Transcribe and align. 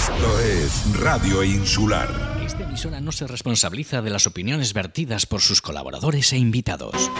Esto 0.00 0.40
es 0.40 0.98
Radio 0.98 1.44
Insular. 1.44 2.08
Esta 2.42 2.62
emisora 2.62 3.02
no 3.02 3.12
se 3.12 3.26
responsabiliza 3.26 4.00
de 4.00 4.08
las 4.08 4.26
opiniones 4.26 4.72
vertidas 4.72 5.26
por 5.26 5.42
sus 5.42 5.60
colaboradores 5.60 6.32
e 6.32 6.38
invitados. 6.38 7.10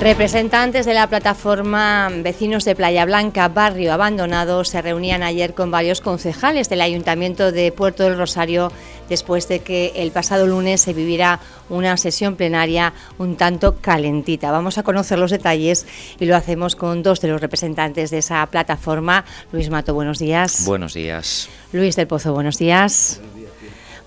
Representantes 0.00 0.86
de 0.86 0.94
la 0.94 1.08
plataforma 1.08 2.08
Vecinos 2.22 2.64
de 2.64 2.74
Playa 2.74 3.04
Blanca, 3.04 3.48
Barrio 3.48 3.92
Abandonado, 3.92 4.64
se 4.64 4.80
reunían 4.80 5.22
ayer 5.22 5.52
con 5.52 5.70
varios 5.70 6.00
concejales 6.00 6.70
del 6.70 6.80
Ayuntamiento 6.80 7.52
de 7.52 7.70
Puerto 7.70 8.04
del 8.04 8.16
Rosario 8.16 8.72
después 9.10 9.46
de 9.46 9.58
que 9.60 9.92
el 9.96 10.10
pasado 10.10 10.46
lunes 10.46 10.80
se 10.80 10.94
viviera 10.94 11.40
una 11.68 11.98
sesión 11.98 12.36
plenaria 12.36 12.94
un 13.18 13.36
tanto 13.36 13.76
calentita. 13.78 14.50
Vamos 14.50 14.78
a 14.78 14.84
conocer 14.84 15.18
los 15.18 15.32
detalles 15.32 15.86
y 16.18 16.24
lo 16.24 16.34
hacemos 16.34 16.76
con 16.76 17.02
dos 17.02 17.20
de 17.20 17.28
los 17.28 17.42
representantes 17.42 18.10
de 18.10 18.18
esa 18.18 18.46
plataforma. 18.46 19.26
Luis 19.52 19.68
Mato, 19.68 19.92
buenos 19.92 20.18
días. 20.18 20.64
Buenos 20.64 20.94
días. 20.94 21.50
Luis 21.72 21.94
del 21.94 22.06
Pozo, 22.06 22.32
buenos 22.32 22.56
días. 22.56 23.20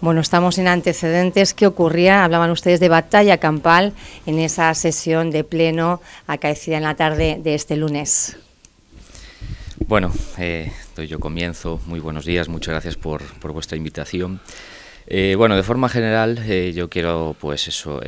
Bueno, 0.03 0.19
estamos 0.19 0.57
en 0.57 0.67
antecedentes. 0.67 1.53
¿Qué 1.53 1.65
ocurría? 1.65 2.25
Hablaban 2.25 2.51
ustedes 2.51 2.81
de 2.81 2.89
batalla 2.89 3.37
campal 3.37 3.93
en 4.25 4.37
esa 4.37 4.73
sesión 4.73 5.31
de 5.31 5.45
pleno 5.45 6.01
acaecida 6.27 6.75
en 6.75 6.83
la 6.83 6.95
tarde 6.95 7.39
de 7.41 7.55
este 7.55 7.77
lunes. 7.77 8.35
Bueno, 9.87 10.11
eh, 10.37 10.73
doy 10.97 11.07
yo 11.07 11.21
comienzo. 11.21 11.79
Muy 11.85 12.01
buenos 12.01 12.25
días, 12.25 12.49
muchas 12.49 12.73
gracias 12.73 12.97
por, 12.97 13.23
por 13.39 13.53
vuestra 13.53 13.77
invitación. 13.77 14.41
Eh, 15.07 15.35
bueno, 15.37 15.55
de 15.55 15.63
forma 15.63 15.87
general, 15.87 16.37
eh, 16.49 16.73
yo 16.75 16.89
quiero, 16.89 17.37
pues 17.39 17.69
eso, 17.69 18.01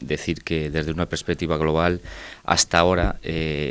decir 0.00 0.44
que 0.44 0.70
desde 0.70 0.92
una 0.92 1.06
perspectiva 1.06 1.56
global, 1.56 2.02
hasta 2.44 2.78
ahora, 2.78 3.18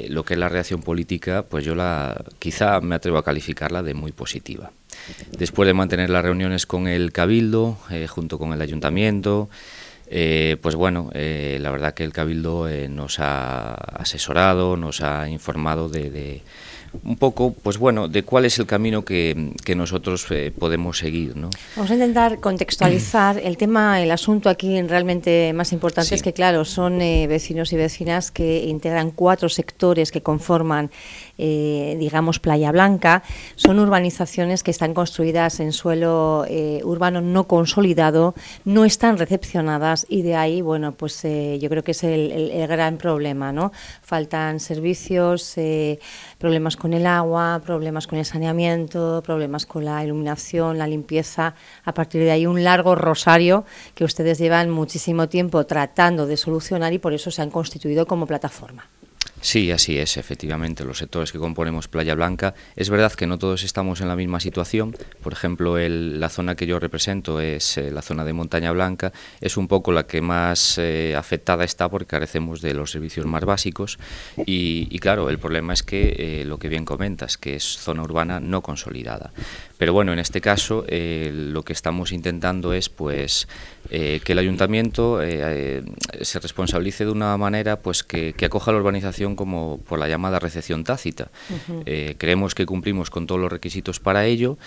lo 0.09 0.25
que 0.25 0.33
es 0.33 0.37
la 0.37 0.49
reacción 0.49 0.81
política, 0.81 1.43
pues 1.43 1.63
yo 1.63 1.73
la, 1.73 2.21
quizá 2.37 2.81
me 2.81 2.95
atrevo 2.95 3.17
a 3.17 3.23
calificarla 3.23 3.81
de 3.81 3.93
muy 3.93 4.11
positiva. 4.11 4.73
Después 5.37 5.67
de 5.67 5.73
mantener 5.73 6.09
las 6.09 6.23
reuniones 6.23 6.65
con 6.65 6.87
el 6.87 7.11
Cabildo, 7.11 7.77
eh, 7.89 8.07
junto 8.07 8.37
con 8.37 8.53
el 8.53 8.61
Ayuntamiento, 8.61 9.49
eh, 10.11 10.57
pues 10.61 10.75
bueno, 10.75 11.09
eh, 11.13 11.59
la 11.61 11.71
verdad 11.71 11.93
que 11.93 12.03
el 12.03 12.11
Cabildo 12.11 12.67
nos 12.89 13.19
ha 13.19 13.73
asesorado, 13.73 14.75
nos 14.75 15.01
ha 15.01 15.29
informado 15.29 15.87
de, 15.87 16.09
de, 16.09 16.41
un 17.03 17.15
poco, 17.15 17.53
pues 17.53 17.77
bueno, 17.77 18.07
de 18.07 18.23
cuál 18.23 18.45
es 18.45 18.57
el 18.57 18.65
camino 18.65 19.05
que, 19.05 19.53
que 19.63 19.75
nosotros 19.75 20.25
podemos 20.57 20.97
seguir, 20.97 21.35
¿no? 21.37 21.51
Vamos 21.75 21.91
a 21.91 21.93
intentar 21.93 22.39
contextualizar 22.39 23.37
el 23.37 23.57
tema, 23.57 24.01
el 24.01 24.09
asunto 24.09 24.49
aquí 24.49 24.81
realmente 24.81 25.53
más 25.53 25.71
importante 25.73 26.09
Sí. 26.09 26.15
es 26.15 26.23
que, 26.23 26.33
claro, 26.33 26.65
son 26.65 26.97
vecinos 26.97 27.71
y 27.71 27.77
vecinas 27.77 28.31
que 28.31 28.63
integran 28.65 29.11
cuatro 29.11 29.47
sectores 29.47 30.11
que 30.11 30.23
conforman, 30.23 30.89
eh, 31.39 31.95
digamos, 31.99 32.39
Playa 32.39 32.71
Blanca. 32.71 33.23
Son 33.55 33.79
urbanizaciones 33.79 34.61
que 34.61 34.71
están 34.71 34.93
construidas 34.93 35.59
en 35.59 35.71
suelo 35.71 36.45
eh, 36.47 36.81
urbano 36.83 37.21
no 37.21 37.45
consolidado, 37.47 38.35
no 38.65 38.85
están 38.85 39.17
recepcionadas 39.17 40.05
y 40.09 40.21
de 40.21 40.35
ahí, 40.35 40.61
bueno, 40.61 40.91
pues 40.91 41.23
eh, 41.25 41.57
yo 41.61 41.69
creo 41.69 41.83
que 41.83 41.91
es 41.91 42.03
el, 42.03 42.31
el- 42.31 42.67
gran 42.67 42.97
problema, 42.97 43.51
¿no? 43.51 43.71
Faltan 44.01 44.59
servicios, 44.59 45.57
eh, 45.57 45.97
problemas 46.37 46.75
con 46.77 46.93
el 46.93 47.07
agua, 47.07 47.61
problemas 47.65 48.05
con 48.05 48.19
el 48.19 48.25
saneamiento, 48.25 49.23
problemas 49.25 49.65
con 49.65 49.85
la 49.85 50.03
iluminación, 50.03 50.77
la 50.77 50.85
limpieza. 50.87 51.55
A 51.85 51.93
partir 51.93 52.21
de 52.23 52.31
ahí 52.31 52.45
un 52.45 52.63
largo 52.63 52.95
rosario 52.95 53.63
que 53.95 54.03
ustedes 54.03 54.37
llevan 54.37 54.69
muchísimo 54.69 55.29
tiempo 55.29 55.65
tratando 55.65 56.27
de 56.27 56.37
solucionar 56.37 56.91
y 56.93 56.99
por 56.99 57.13
eso 57.13 57.31
se 57.31 57.41
han 57.41 57.49
constituido 57.49 58.05
como 58.05 58.25
plataforma. 58.27 58.85
Sí, 59.41 59.71
así 59.71 59.97
es, 59.97 60.17
efectivamente, 60.17 60.83
los 60.83 60.97
sectores 60.97 61.31
que 61.31 61.37
componemos 61.39 61.87
Playa 61.87 62.13
Blanca. 62.13 62.53
Es 62.75 62.89
verdad 62.89 63.13
que 63.13 63.25
no 63.25 63.37
todos 63.39 63.63
estamos 63.63 64.01
en 64.01 64.09
la 64.09 64.17
misma 64.17 64.41
situación. 64.41 64.95
Por 65.23 65.31
ejemplo, 65.31 65.77
el- 65.77 66.19
la 66.19 66.27
zona 66.27 66.55
que 66.55 66.67
yo 66.67 66.77
represento 66.77 67.39
es 67.39 67.77
eh, 67.77 67.89
la 67.89 68.01
zona 68.01 68.25
de 68.25 68.33
Montaña 68.33 68.71
Blanca. 68.73 69.13
Es 69.39 69.55
un 69.55 69.69
poco 69.69 69.93
la 69.93 70.03
que 70.05 70.19
más 70.21 70.77
eh, 70.77 71.15
afectada 71.15 71.63
está 71.63 71.87
porque 71.87 72.07
carecemos 72.07 72.61
de 72.61 72.73
los 72.73 72.91
servicios 72.91 73.25
más 73.25 73.45
básicos. 73.45 73.97
Y, 74.45 74.99
claro, 74.99 75.29
el 75.29 75.39
problema 75.39 75.71
es 75.71 75.83
que 75.83 76.41
eh, 76.41 76.45
lo 76.45 76.59
que 76.59 76.67
bien 76.67 76.83
comentas, 76.83 77.37
que 77.37 77.55
es 77.55 77.63
zona 77.63 78.03
urbana 78.03 78.41
no 78.41 78.61
consolidada. 78.61 79.31
Pero 79.79 79.93
bueno, 79.93 80.11
en 80.11 80.19
este 80.19 80.41
caso 80.41 80.83
eh, 80.89 81.31
lo 81.33 81.63
que 81.63 81.71
estamos 81.71 82.11
intentando 82.11 82.73
es 82.73 82.89
pues 82.89 83.47
eh, 83.89 84.19
que 84.25 84.33
el 84.33 84.39
ayuntamiento 84.39 85.21
eh, 85.23 85.81
se 86.21 86.39
responsabilice 86.39 87.05
de 87.05 87.11
una 87.11 87.37
manera 87.37 87.79
pues 87.79 88.03
que, 88.03 88.33
que 88.33 88.45
acoja 88.45 88.73
la 88.73 88.79
urbanización 88.79 89.37
como 89.37 89.79
por 89.87 89.97
la 89.97 90.09
llamada 90.09 90.37
recepción 90.37 90.83
tácita. 90.83 91.31
Creemos 92.17 92.55
que 92.55 92.65
cumplimos 92.65 93.09
con 93.09 93.25
todos 93.25 93.39
los 93.39 93.49
requisitos 93.49 94.01
para 94.01 94.25
ello 94.25 94.57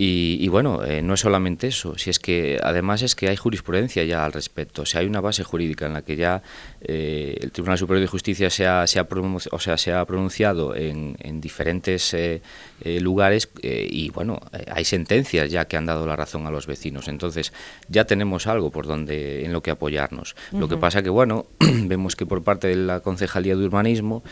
y, 0.00 0.38
y 0.40 0.46
bueno, 0.46 0.84
eh, 0.84 1.02
no 1.02 1.14
es 1.14 1.20
solamente 1.20 1.66
eso, 1.66 1.98
si 1.98 2.08
es 2.08 2.20
que 2.20 2.60
además 2.62 3.02
es 3.02 3.16
que 3.16 3.28
hay 3.28 3.36
jurisprudencia 3.36 4.04
ya 4.04 4.24
al 4.24 4.32
respecto, 4.32 4.82
o 4.82 4.86
sea, 4.86 5.00
hay 5.00 5.08
una 5.08 5.20
base 5.20 5.42
jurídica 5.42 5.86
en 5.86 5.92
la 5.92 6.02
que 6.02 6.14
ya 6.14 6.40
eh, 6.80 7.36
el 7.40 7.50
Tribunal 7.50 7.78
Superior 7.78 8.02
de 8.02 8.06
Justicia 8.06 8.48
se 8.48 8.64
ha, 8.64 8.86
se 8.86 9.00
ha, 9.00 9.08
o 9.50 9.58
sea, 9.58 9.76
se 9.76 9.92
ha 9.92 10.04
pronunciado 10.04 10.76
en, 10.76 11.16
en 11.18 11.40
diferentes 11.40 12.14
eh, 12.14 12.40
eh, 12.82 13.00
lugares 13.00 13.50
y 13.60 14.10
bueno, 14.10 14.40
hay 14.70 14.84
sentencias 14.84 15.50
ya 15.50 15.64
que 15.64 15.76
han 15.76 15.86
dado 15.86 16.06
la 16.06 16.14
razón 16.14 16.46
a 16.46 16.52
los 16.52 16.68
vecinos, 16.68 17.08
entonces 17.08 17.52
ya 17.88 18.04
tenemos 18.04 18.46
algo 18.46 18.70
por 18.70 18.86
donde 18.86 19.44
en 19.44 19.52
lo 19.52 19.62
que 19.62 19.72
apoyarnos. 19.72 20.36
Lo 20.52 20.68
que 20.68 20.76
pasa 20.76 21.02
que 21.02 21.10
bueno, 21.10 21.46
vemos 21.58 22.14
que 22.14 22.24
por 22.24 22.44
parte 22.44 22.68
de 22.68 22.76
la 22.76 23.00
Concejalía 23.00 23.56
de 23.56 23.64
Urbanismo 23.64 24.22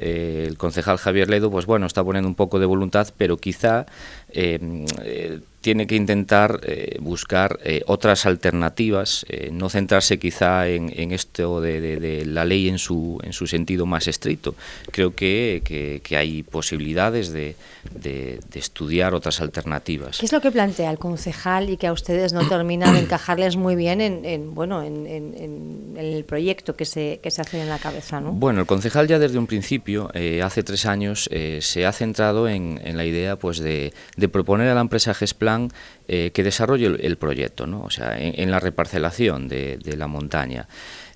eh, 0.00 0.44
el 0.46 0.56
concejal 0.56 0.98
Javier 0.98 1.28
Ledo, 1.28 1.50
pues 1.50 1.66
bueno, 1.66 1.86
está 1.86 2.04
poniendo 2.04 2.28
un 2.28 2.34
poco 2.34 2.58
de 2.58 2.66
voluntad, 2.66 3.08
pero 3.16 3.36
quizá 3.36 3.86
eh, 4.30 4.84
eh, 5.02 5.40
tiene 5.60 5.86
que 5.86 5.96
intentar 5.96 6.60
eh, 6.62 6.96
buscar 7.00 7.58
eh, 7.64 7.82
otras 7.86 8.26
alternativas, 8.26 9.26
eh, 9.28 9.50
no 9.52 9.68
centrarse 9.68 10.18
quizá 10.18 10.68
en, 10.68 10.92
en 10.94 11.12
esto 11.12 11.60
de, 11.60 11.80
de- 11.80 11.96
de 11.98 12.24
la 12.26 12.44
ley 12.44 12.68
en 12.68 12.78
su, 12.78 13.20
en 13.24 13.32
su 13.32 13.46
sentido 13.46 13.84
más 13.86 14.06
estricto. 14.08 14.54
Creo 14.92 15.14
que, 15.14 15.62
que- 15.64 16.00
que 16.02 16.16
hay 16.16 16.42
posibilidades 16.42 17.32
de, 17.32 17.56
de- 18.00 18.40
estudiar 18.54 19.14
otras 19.14 19.40
alternativas. 19.40 20.18
¿Qué 20.18 20.26
es 20.26 20.32
lo 20.32 20.40
que 20.40 20.50
plantea 20.50 20.90
el 20.90 20.98
concejal 20.98 21.70
y 21.70 21.76
que 21.76 21.86
a 21.86 21.92
ustedes 21.92 22.32
no 22.32 22.48
termina 22.48 22.92
de 22.92 23.00
encajarles 23.00 23.56
muy 23.56 23.76
bien 23.76 24.00
en, 24.00 24.24
en, 24.24 24.54
bueno, 24.54 24.82
en, 24.82 25.06
en- 25.06 25.94
el 25.98 26.24
proyecto 26.24 26.76
que 26.76 26.84
se, 26.84 27.18
que 27.22 27.30
se 27.30 27.40
hace 27.40 27.60
en 27.60 27.68
la 27.68 27.78
cabeza? 27.78 28.20
¿no? 28.20 28.32
Bueno, 28.32 28.60
el 28.60 28.66
concejal 28.66 29.06
ya 29.08 29.18
desde 29.18 29.38
un 29.38 29.46
principio, 29.46 30.10
eh, 30.14 30.42
hace 30.42 30.62
tres 30.62 30.86
años, 30.86 31.28
eh, 31.32 31.58
se 31.62 31.86
ha 31.86 31.92
centrado 31.92 32.48
en, 32.48 32.80
la 32.96 33.04
idea 33.04 33.36
pues, 33.36 33.58
de, 33.58 33.92
proponer 34.28 34.68
a 34.68 34.74
la 34.74 34.80
empresa 34.80 35.14
Gesplan 35.48 35.70
eh, 36.10 36.30
que 36.32 36.42
desarrolle 36.42 36.86
el, 36.86 37.16
proyecto, 37.18 37.66
¿no? 37.66 37.82
o 37.82 37.90
sea, 37.90 38.16
en, 38.18 38.50
la 38.50 38.60
reparcelación 38.60 39.46
de, 39.48 39.78
la 39.96 40.06
montaña. 40.06 40.66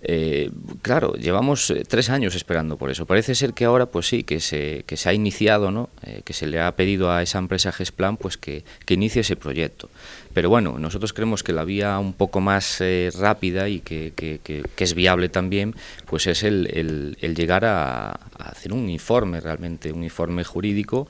Eh, 0.05 0.51
claro, 0.83 1.15
llevamos 1.15 1.71
eh, 1.71 1.85
tres 1.89 2.11
años 2.11 2.35
esperando 2.35 2.77
por 2.77 2.91
eso. 2.91 3.07
Parece 3.07 3.35
ser 3.35 3.55
que 3.55 3.65
ahora, 3.65 3.87
pues 3.87 4.07
sí, 4.09 4.23
que 4.25 4.41
se, 4.41 4.85
que 4.87 4.97
se 4.99 5.09
ha 5.09 5.15
iniciado, 5.15 5.71
¿no? 5.71 5.89
Que 6.25 6.33
se 6.35 6.47
le 6.47 6.61
ha 6.61 6.73
pedido 6.77 7.11
a 7.11 7.23
esa 7.23 7.39
empresa 7.39 7.73
Gesplan 7.73 8.17
pues 8.19 8.37
que, 8.37 8.65
que 8.85 8.95
inicie 8.95 9.21
ese 9.21 9.37
proyecto. 9.37 9.89
Pero 10.35 10.49
bueno, 10.51 10.79
nosotros 10.79 11.13
creemos 11.13 11.43
que 11.43 11.53
la 11.53 11.65
vía 11.65 11.99
un 11.99 12.13
poco 12.15 12.41
más 12.41 12.83
rápida 13.19 13.69
y 13.69 13.81
que- 13.81 14.13
que 14.15 14.65
es 14.85 14.95
viable 14.95 15.29
también, 15.31 15.75
pues 16.07 16.27
es 16.27 16.43
el, 16.43 16.69
el- 16.73 17.17
el 17.21 17.35
llegar 17.35 17.65
a, 17.65 18.11
a 18.11 18.49
hacer 18.51 18.73
un 18.73 18.91
informe 18.91 19.41
realmente, 19.41 19.93
un 19.93 20.03
informe 20.05 20.43
jurídico 20.45 21.07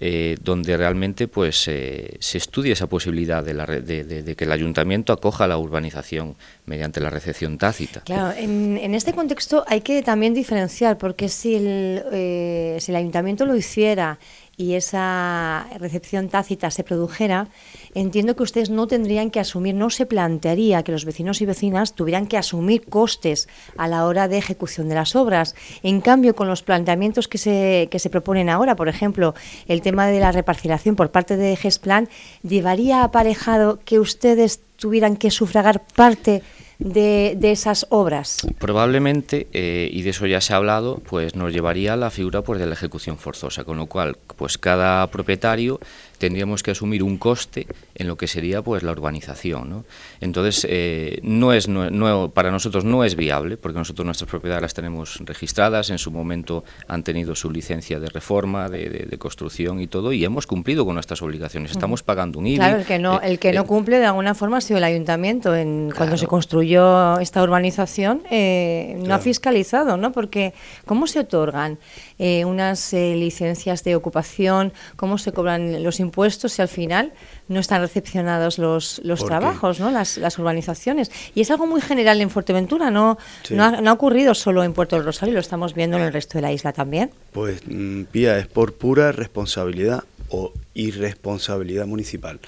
eh, 0.00 0.36
donde 0.42 0.76
realmente 0.76 1.26
pues 1.28 1.66
eh, 1.68 2.16
se 2.20 2.38
estudie 2.38 2.72
esa 2.72 2.86
posibilidad 2.86 3.42
de, 3.42 3.54
la 3.54 3.66
de- 3.66 4.04
de 4.04 4.36
que 4.36 4.44
el 4.44 4.52
ayuntamiento 4.52 5.12
acoja 5.12 5.46
la 5.46 5.58
urbanización 5.58 6.36
mediante 6.66 7.00
la 7.00 7.10
recepción 7.10 7.58
tácita. 7.58 8.00
Claro, 8.02 8.32
en, 8.38 8.78
en 8.78 8.94
este 8.94 9.12
contexto 9.12 9.64
hay 9.66 9.80
que 9.80 10.02
también 10.02 10.34
diferenciar, 10.34 10.98
porque 10.98 11.28
si 11.28 11.56
el, 11.56 12.02
eh, 12.12 12.76
si 12.80 12.92
el 12.92 12.96
ayuntamiento 12.96 13.44
lo 13.44 13.56
hiciera 13.56 14.18
y 14.58 14.74
esa 14.74 15.68
recepción 15.78 16.28
tácita 16.28 16.72
se 16.72 16.82
produjera, 16.82 17.46
entiendo 17.94 18.34
que 18.34 18.42
ustedes 18.42 18.70
no 18.70 18.88
tendrían 18.88 19.30
que 19.30 19.38
asumir, 19.38 19.76
no 19.76 19.88
se 19.88 20.04
plantearía 20.04 20.82
que 20.82 20.90
los 20.90 21.04
vecinos 21.04 21.40
y 21.40 21.46
vecinas 21.46 21.94
tuvieran 21.94 22.26
que 22.26 22.36
asumir 22.36 22.84
costes 22.84 23.48
a 23.76 23.86
la 23.86 24.04
hora 24.04 24.26
de 24.26 24.36
ejecución 24.36 24.88
de 24.88 24.96
las 24.96 25.14
obras. 25.14 25.54
En 25.84 26.00
cambio, 26.00 26.34
con 26.34 26.48
los 26.48 26.64
planteamientos 26.64 27.28
que 27.28 27.38
se, 27.38 27.88
que 27.88 28.00
se 28.00 28.10
proponen 28.10 28.50
ahora, 28.50 28.74
por 28.74 28.88
ejemplo, 28.88 29.34
el 29.68 29.80
tema 29.80 30.08
de 30.08 30.18
la 30.18 30.32
reparcelación 30.32 30.96
por 30.96 31.12
parte 31.12 31.36
de 31.36 31.54
GESPLAN, 31.54 32.08
llevaría 32.42 33.04
aparejado 33.04 33.78
que 33.84 34.00
ustedes 34.00 34.60
tuvieran 34.76 35.16
que 35.16 35.30
sufragar 35.30 35.84
parte 35.94 36.42
de, 36.78 37.38
esas 37.42 37.86
obras? 37.90 38.38
Probablemente, 38.58 39.48
eh, 39.52 39.88
y 39.92 40.02
de 40.02 40.10
eso 40.10 40.26
ya 40.26 40.40
se 40.40 40.52
ha 40.52 40.56
hablado, 40.56 41.00
pues 41.08 41.34
nos 41.34 41.52
llevaría 41.52 41.94
a 41.94 41.96
la 41.96 42.10
figura 42.10 42.42
pues, 42.42 42.60
de 42.60 42.66
la 42.66 42.74
ejecución 42.74 43.18
forzosa, 43.18 43.64
con 43.64 43.76
lo 43.76 43.86
cual 43.86 44.16
pues 44.36 44.58
cada 44.58 45.06
propietario 45.08 45.80
tendríamos 46.18 46.62
que 46.62 46.72
asumir 46.72 47.02
un 47.02 47.16
coste 47.16 47.66
en 47.94 48.08
lo 48.08 48.16
que 48.16 48.26
sería 48.26 48.62
pues 48.62 48.82
la 48.82 48.92
urbanización. 48.92 49.70
¿no? 49.70 49.84
Entonces, 50.20 50.66
eh, 50.68 51.20
no 51.22 51.52
es, 51.52 51.68
no, 51.68 52.30
para 52.30 52.50
nosotros 52.50 52.84
no 52.84 53.04
es 53.04 53.14
viable, 53.14 53.56
porque 53.56 53.78
nosotros 53.78 54.04
nuestras 54.04 54.28
propiedades 54.28 54.62
las 54.62 54.74
tenemos 54.74 55.18
registradas, 55.24 55.90
en 55.90 55.98
su 55.98 56.10
momento 56.10 56.64
han 56.88 57.02
tenido 57.02 57.34
su 57.34 57.50
licencia 57.50 58.00
de 58.00 58.08
reforma, 58.08 58.68
de, 58.68 59.16
construcción 59.18 59.80
y 59.80 59.86
todo, 59.86 60.12
y 60.12 60.24
hemos 60.24 60.46
cumplido 60.46 60.84
con 60.84 60.94
nuestras 60.94 61.22
obligaciones. 61.22 61.72
Estamos 61.72 62.02
pagando 62.02 62.38
un 62.38 62.46
IBI. 62.46 62.56
Claro, 62.56 62.78
el 62.78 62.84
que 62.84 62.98
no, 62.98 63.20
el 63.20 63.38
que 63.38 63.52
no 63.52 63.62
eh, 63.62 63.66
cumple 63.66 63.98
de 63.98 64.06
alguna 64.06 64.34
forma 64.34 64.58
ha 64.58 64.60
sido 64.60 64.78
el 64.78 64.84
ayuntamiento. 64.84 65.54
En, 65.54 65.92
Cuando 65.96 66.16
se 66.16 66.26
construyó 66.26 67.18
esta 67.18 67.42
urbanización, 67.42 68.22
eh, 68.30 68.96
no 69.04 69.14
ha 69.14 69.18
fiscalizado, 69.18 69.96
¿no? 69.96 70.12
Porque, 70.12 70.54
¿cómo 70.84 71.06
se 71.06 71.20
otorgan 71.20 71.78
unas 72.18 72.92
licencias 72.92 73.84
de 73.84 73.94
ocupación? 73.94 74.72
¿Cómo 74.96 75.18
se 75.18 75.32
cobran 75.32 75.82
los 75.82 76.00
impuestos? 76.00 76.07
Impuestos 76.08 76.58
y 76.58 76.62
al 76.62 76.68
final 76.68 77.12
no 77.48 77.60
están 77.60 77.80
recepcionados 77.80 78.58
los, 78.58 79.00
los 79.04 79.24
trabajos, 79.24 79.80
¿no? 79.80 79.90
Las, 79.90 80.16
las, 80.16 80.38
urbanizaciones. 80.38 81.10
Y 81.34 81.40
es 81.42 81.50
algo 81.50 81.66
muy 81.66 81.80
general 81.80 82.20
en 82.20 82.30
Fuerteventura, 82.30 82.90
no, 82.90 83.18
no, 83.50 83.64
ha, 83.64 83.92
ocurrido 83.92 84.34
solo 84.34 84.64
en 84.64 84.72
Puerto 84.72 84.96
del 84.96 85.04
Rosario, 85.04 85.34
lo 85.34 85.40
estamos 85.40 85.74
viendo 85.74 85.96
en 85.96 86.04
el 86.04 86.12
resto 86.12 86.38
de 86.38 86.42
la 86.42 86.52
isla 86.52 86.72
también. 86.72 87.10
Pues, 87.32 87.62
mm, 87.66 88.04
Pía, 88.04 88.38
es 88.38 88.46
por 88.46 88.74
pura 88.74 89.12
responsabilidad 89.12 90.04
o 90.30 90.52
irresponsabilidad 90.74 91.86
municipal. 91.86 92.40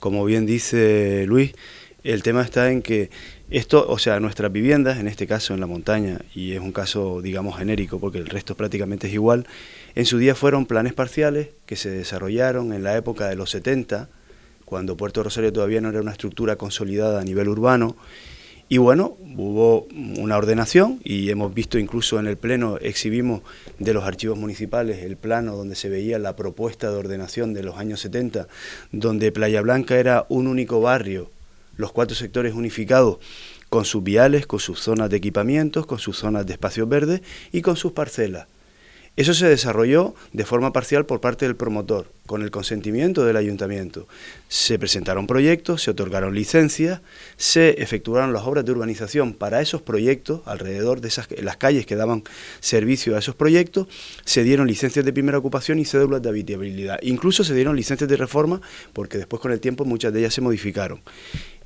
Como 0.00 0.24
bien 0.24 0.46
dice 0.46 1.24
Luis, 1.26 1.54
el 2.04 2.22
tema 2.22 2.42
está 2.42 2.70
en 2.70 2.82
que 2.82 3.10
esto, 3.50 3.86
o 3.88 3.98
sea, 3.98 4.20
nuestras 4.20 4.52
viviendas, 4.52 4.98
en 4.98 5.08
este 5.08 5.26
caso 5.26 5.54
en 5.54 5.60
la 5.60 5.66
montaña, 5.66 6.18
y 6.34 6.52
es 6.52 6.60
un 6.60 6.72
caso, 6.72 7.22
digamos, 7.22 7.58
genérico, 7.58 7.98
porque 7.98 8.18
el 8.18 8.26
resto 8.26 8.54
prácticamente 8.54 9.06
es 9.06 9.14
igual, 9.14 9.46
en 9.98 10.06
su 10.06 10.16
día 10.18 10.36
fueron 10.36 10.64
planes 10.64 10.94
parciales 10.94 11.48
que 11.66 11.74
se 11.74 11.90
desarrollaron 11.90 12.72
en 12.72 12.84
la 12.84 12.96
época 12.96 13.26
de 13.28 13.34
los 13.34 13.50
70, 13.50 14.08
cuando 14.64 14.96
Puerto 14.96 15.24
Rosario 15.24 15.52
todavía 15.52 15.80
no 15.80 15.88
era 15.88 16.00
una 16.00 16.12
estructura 16.12 16.54
consolidada 16.54 17.20
a 17.20 17.24
nivel 17.24 17.48
urbano, 17.48 17.96
y 18.68 18.78
bueno, 18.78 19.16
hubo 19.36 19.88
una 20.20 20.36
ordenación 20.36 21.00
y 21.02 21.30
hemos 21.30 21.52
visto 21.52 21.80
incluso 21.80 22.20
en 22.20 22.28
el 22.28 22.36
Pleno, 22.36 22.78
exhibimos 22.80 23.42
de 23.80 23.92
los 23.92 24.04
archivos 24.04 24.38
municipales 24.38 25.02
el 25.02 25.16
plano 25.16 25.56
donde 25.56 25.74
se 25.74 25.88
veía 25.88 26.20
la 26.20 26.36
propuesta 26.36 26.88
de 26.92 26.96
ordenación 26.96 27.52
de 27.52 27.64
los 27.64 27.76
años 27.76 27.98
70, 27.98 28.46
donde 28.92 29.32
Playa 29.32 29.62
Blanca 29.62 29.96
era 29.96 30.26
un 30.28 30.46
único 30.46 30.80
barrio 30.80 31.32
los 31.76 31.90
cuatro 31.90 32.14
sectores 32.14 32.54
unificados 32.54 33.18
con 33.68 33.84
sus 33.84 34.04
viales, 34.04 34.46
con 34.46 34.60
sus 34.60 34.78
zonas 34.78 35.10
de 35.10 35.16
equipamientos, 35.16 35.86
con 35.86 35.98
sus 35.98 36.16
zonas 36.18 36.46
de 36.46 36.52
espacios 36.52 36.88
verdes 36.88 37.20
y 37.50 37.62
con 37.62 37.74
sus 37.74 37.90
parcelas. 37.90 38.46
Eso 39.18 39.34
se 39.34 39.48
desarrolló 39.48 40.14
de 40.32 40.44
forma 40.44 40.72
parcial 40.72 41.04
por 41.04 41.20
parte 41.20 41.44
del 41.44 41.56
promotor, 41.56 42.12
con 42.28 42.42
el 42.42 42.52
consentimiento 42.52 43.24
del 43.24 43.36
ayuntamiento. 43.36 44.06
Se 44.46 44.78
presentaron 44.78 45.26
proyectos, 45.26 45.82
se 45.82 45.90
otorgaron 45.90 46.34
licencias, 46.34 47.00
se 47.36 47.82
efectuaron 47.82 48.32
las 48.32 48.44
obras 48.44 48.64
de 48.64 48.72
urbanización 48.72 49.32
para 49.32 49.60
esos 49.60 49.82
proyectos, 49.82 50.42
alrededor 50.44 51.00
de 51.00 51.08
esas, 51.08 51.26
las 51.42 51.56
calles 51.56 51.86
que 51.86 51.96
daban 51.96 52.22
servicio 52.60 53.16
a 53.16 53.18
esos 53.18 53.34
proyectos, 53.34 53.88
se 54.24 54.44
dieron 54.44 54.68
licencias 54.68 55.04
de 55.04 55.12
primera 55.12 55.38
ocupación 55.38 55.78
y 55.78 55.86
cédulas 55.86 56.22
de 56.22 56.28
habitabilidad. 56.28 56.98
Incluso 57.02 57.42
se 57.42 57.54
dieron 57.54 57.74
licencias 57.74 58.08
de 58.08 58.16
reforma, 58.16 58.60
porque 58.92 59.16
después 59.16 59.40
con 59.40 59.50
el 59.50 59.60
tiempo 59.60 59.86
muchas 59.86 60.12
de 60.12 60.20
ellas 60.20 60.34
se 60.34 60.42
modificaron. 60.42 61.00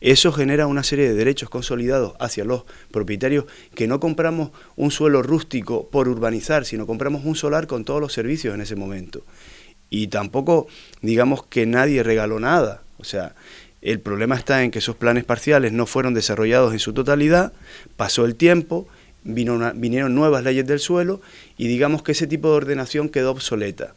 Eso 0.01 0.33
genera 0.33 0.67
una 0.67 0.83
serie 0.83 1.09
de 1.09 1.15
derechos 1.15 1.49
consolidados 1.49 2.15
hacia 2.19 2.45
los 2.45 2.65
propietarios 2.91 3.45
que 3.75 3.87
no 3.87 4.01
compramos 4.01 4.51
un 4.77 4.91
suelo 4.91 5.23
rústico 5.23 5.89
por 5.91 6.09
urbanizar, 6.09 6.65
sino 6.65 6.87
compramos 6.87 7.25
un 7.25 7.37
solar 7.37 7.67
con 7.67 7.85
todos 7.85 8.01
los 8.01 8.13
servicios 8.13 8.55
en 8.55 8.61
ese 8.61 8.77
momento. 8.77 9.25
Y 9.93 10.07
tampoco 10.07 10.69
digamos 11.03 11.45
que 11.45 11.67
nadie 11.67 12.03
regaló 12.03 12.41
nada. 12.41 12.81
O 12.97 13.05
sea, 13.05 13.35
el 13.83 14.01
problema 14.01 14.37
está 14.37 14.65
en 14.65 14.71
que 14.71 14.79
esos 14.79 14.97
planes 14.97 15.25
parciales 15.25 15.73
no 15.73 15.85
fueron 15.85 16.15
desarrollados 16.15 16.73
en 16.73 16.79
su 16.79 16.95
totalidad, 16.95 17.53
pasó 17.97 18.25
el 18.25 18.35
tiempo, 18.35 18.89
vinieron 19.23 20.15
nuevas 20.15 20.45
leyes 20.45 20.67
del 20.67 20.79
suelo 20.79 21.21
y 21.59 21.69
digamos 21.69 22.03
que 22.03 22.13
ese 22.13 22.27
tipo 22.27 22.49
de 22.49 22.57
ordenación 22.57 23.11
quedó 23.11 23.33
obsoleta 23.33 23.93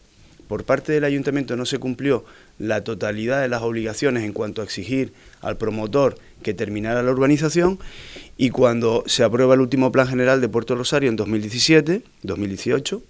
por 0.48 0.64
parte 0.64 0.92
del 0.92 1.04
ayuntamiento 1.04 1.56
no 1.56 1.66
se 1.66 1.80
cumplió 1.80 2.24
la 2.60 2.84
totalidad 2.84 3.42
de 3.42 3.48
las 3.48 3.62
obligaciones 3.62 4.24
en 4.24 4.34
cuanto 4.34 4.62
a 4.62 4.66
exigir 4.66 5.14
al 5.42 5.58
promotor 5.58 6.18
que 6.44 6.54
terminara 6.54 7.04
la 7.04 7.12
urbanización 7.12 7.80
y 8.38 8.50
cuando 8.50 9.04
se 9.08 9.24
aprueba 9.24 9.56
el 9.56 9.62
último 9.62 9.92
plan 9.92 10.08
general 10.08 10.42
de 10.42 10.50
Puerto 10.50 10.76
Rosario 10.76 11.10
en 11.10 11.16
2017, 11.16 12.04
2018, 12.24 13.02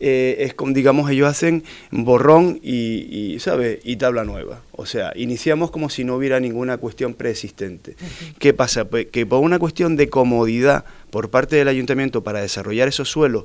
eh, 0.00 0.36
es 0.40 0.54
como, 0.54 0.72
digamos, 0.72 1.10
ellos 1.10 1.28
hacen 1.28 1.64
borrón 1.90 2.58
y, 2.62 3.36
¿sabe? 3.40 3.80
y 3.84 3.96
tabla 3.96 4.24
nueva. 4.24 4.62
O 4.72 4.86
sea, 4.86 5.12
iniciamos 5.14 5.70
como 5.70 5.88
si 5.88 6.04
no 6.04 6.16
hubiera 6.16 6.40
ninguna 6.40 6.78
cuestión 6.78 7.14
preexistente. 7.14 7.96
¿Qué 8.38 8.52
pasa? 8.52 8.86
Pues 8.86 9.06
que 9.06 9.24
por 9.24 9.40
una 9.40 9.58
cuestión 9.58 9.96
de 9.96 10.08
comodidad 10.08 10.84
por 11.10 11.30
parte 11.30 11.56
del 11.56 11.68
ayuntamiento 11.68 12.24
para 12.24 12.40
desarrollar 12.40 12.88
esos 12.88 13.08
suelos 13.08 13.44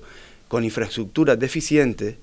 con 0.50 0.66
infraestructuras 0.66 1.40
deficientes, 1.40 2.16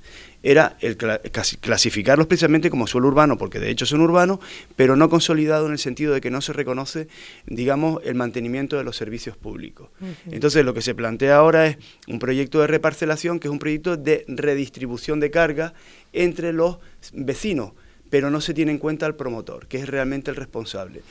era 0.43 0.76
el 0.81 0.96
clasificarlos 0.96 2.26
precisamente 2.26 2.70
como 2.70 2.87
suelo 2.87 3.08
urbano, 3.08 3.38
porque 3.38 3.58
de 3.58 3.70
hecho 3.70 3.87
son 3.87 4.00
urbanos, 4.00 4.40
pero 4.75 4.94
no 4.94 5.08
consolidado 5.08 5.67
en 5.67 5.73
el 5.73 5.78
sentido 5.78 6.12
de 6.12 6.20
que 6.20 6.31
no 6.31 6.40
se 6.40 6.52
reconoce, 6.52 7.08
digamos, 7.46 8.02
el 8.05 8.17
mantenimiento 8.17 8.76
de 8.76 8.84
los 8.84 8.96
servicios 8.96 9.37
públicos. 9.37 9.88
Entonces, 10.31 10.64
lo 10.64 10.75
que 10.75 10.82
se 10.82 10.94
plantea 10.94 11.37
ahora 11.37 11.69
es 11.69 11.78
un 12.08 12.19
proyecto 12.19 12.61
de 12.61 12.67
reparcelación, 12.67 13.38
que 13.38 13.49
es 13.49 13.52
un 13.52 13.58
proyecto 13.58 13.96
de 13.96 14.25
redistribución 14.29 15.19
de 15.20 15.31
carga 15.31 15.72
entre 16.12 16.52
los 16.52 16.79
vecinos, 17.12 17.72
pero 18.11 18.31
no 18.31 18.40
se 18.40 18.55
tiene 18.55 18.72
en 18.72 18.79
cuenta 18.79 19.06
al 19.06 19.14
promotor, 19.14 19.69
que 19.69 19.79
es 19.79 19.88
realmente 19.88 20.31
el 20.31 20.37
responsable. 20.37 21.02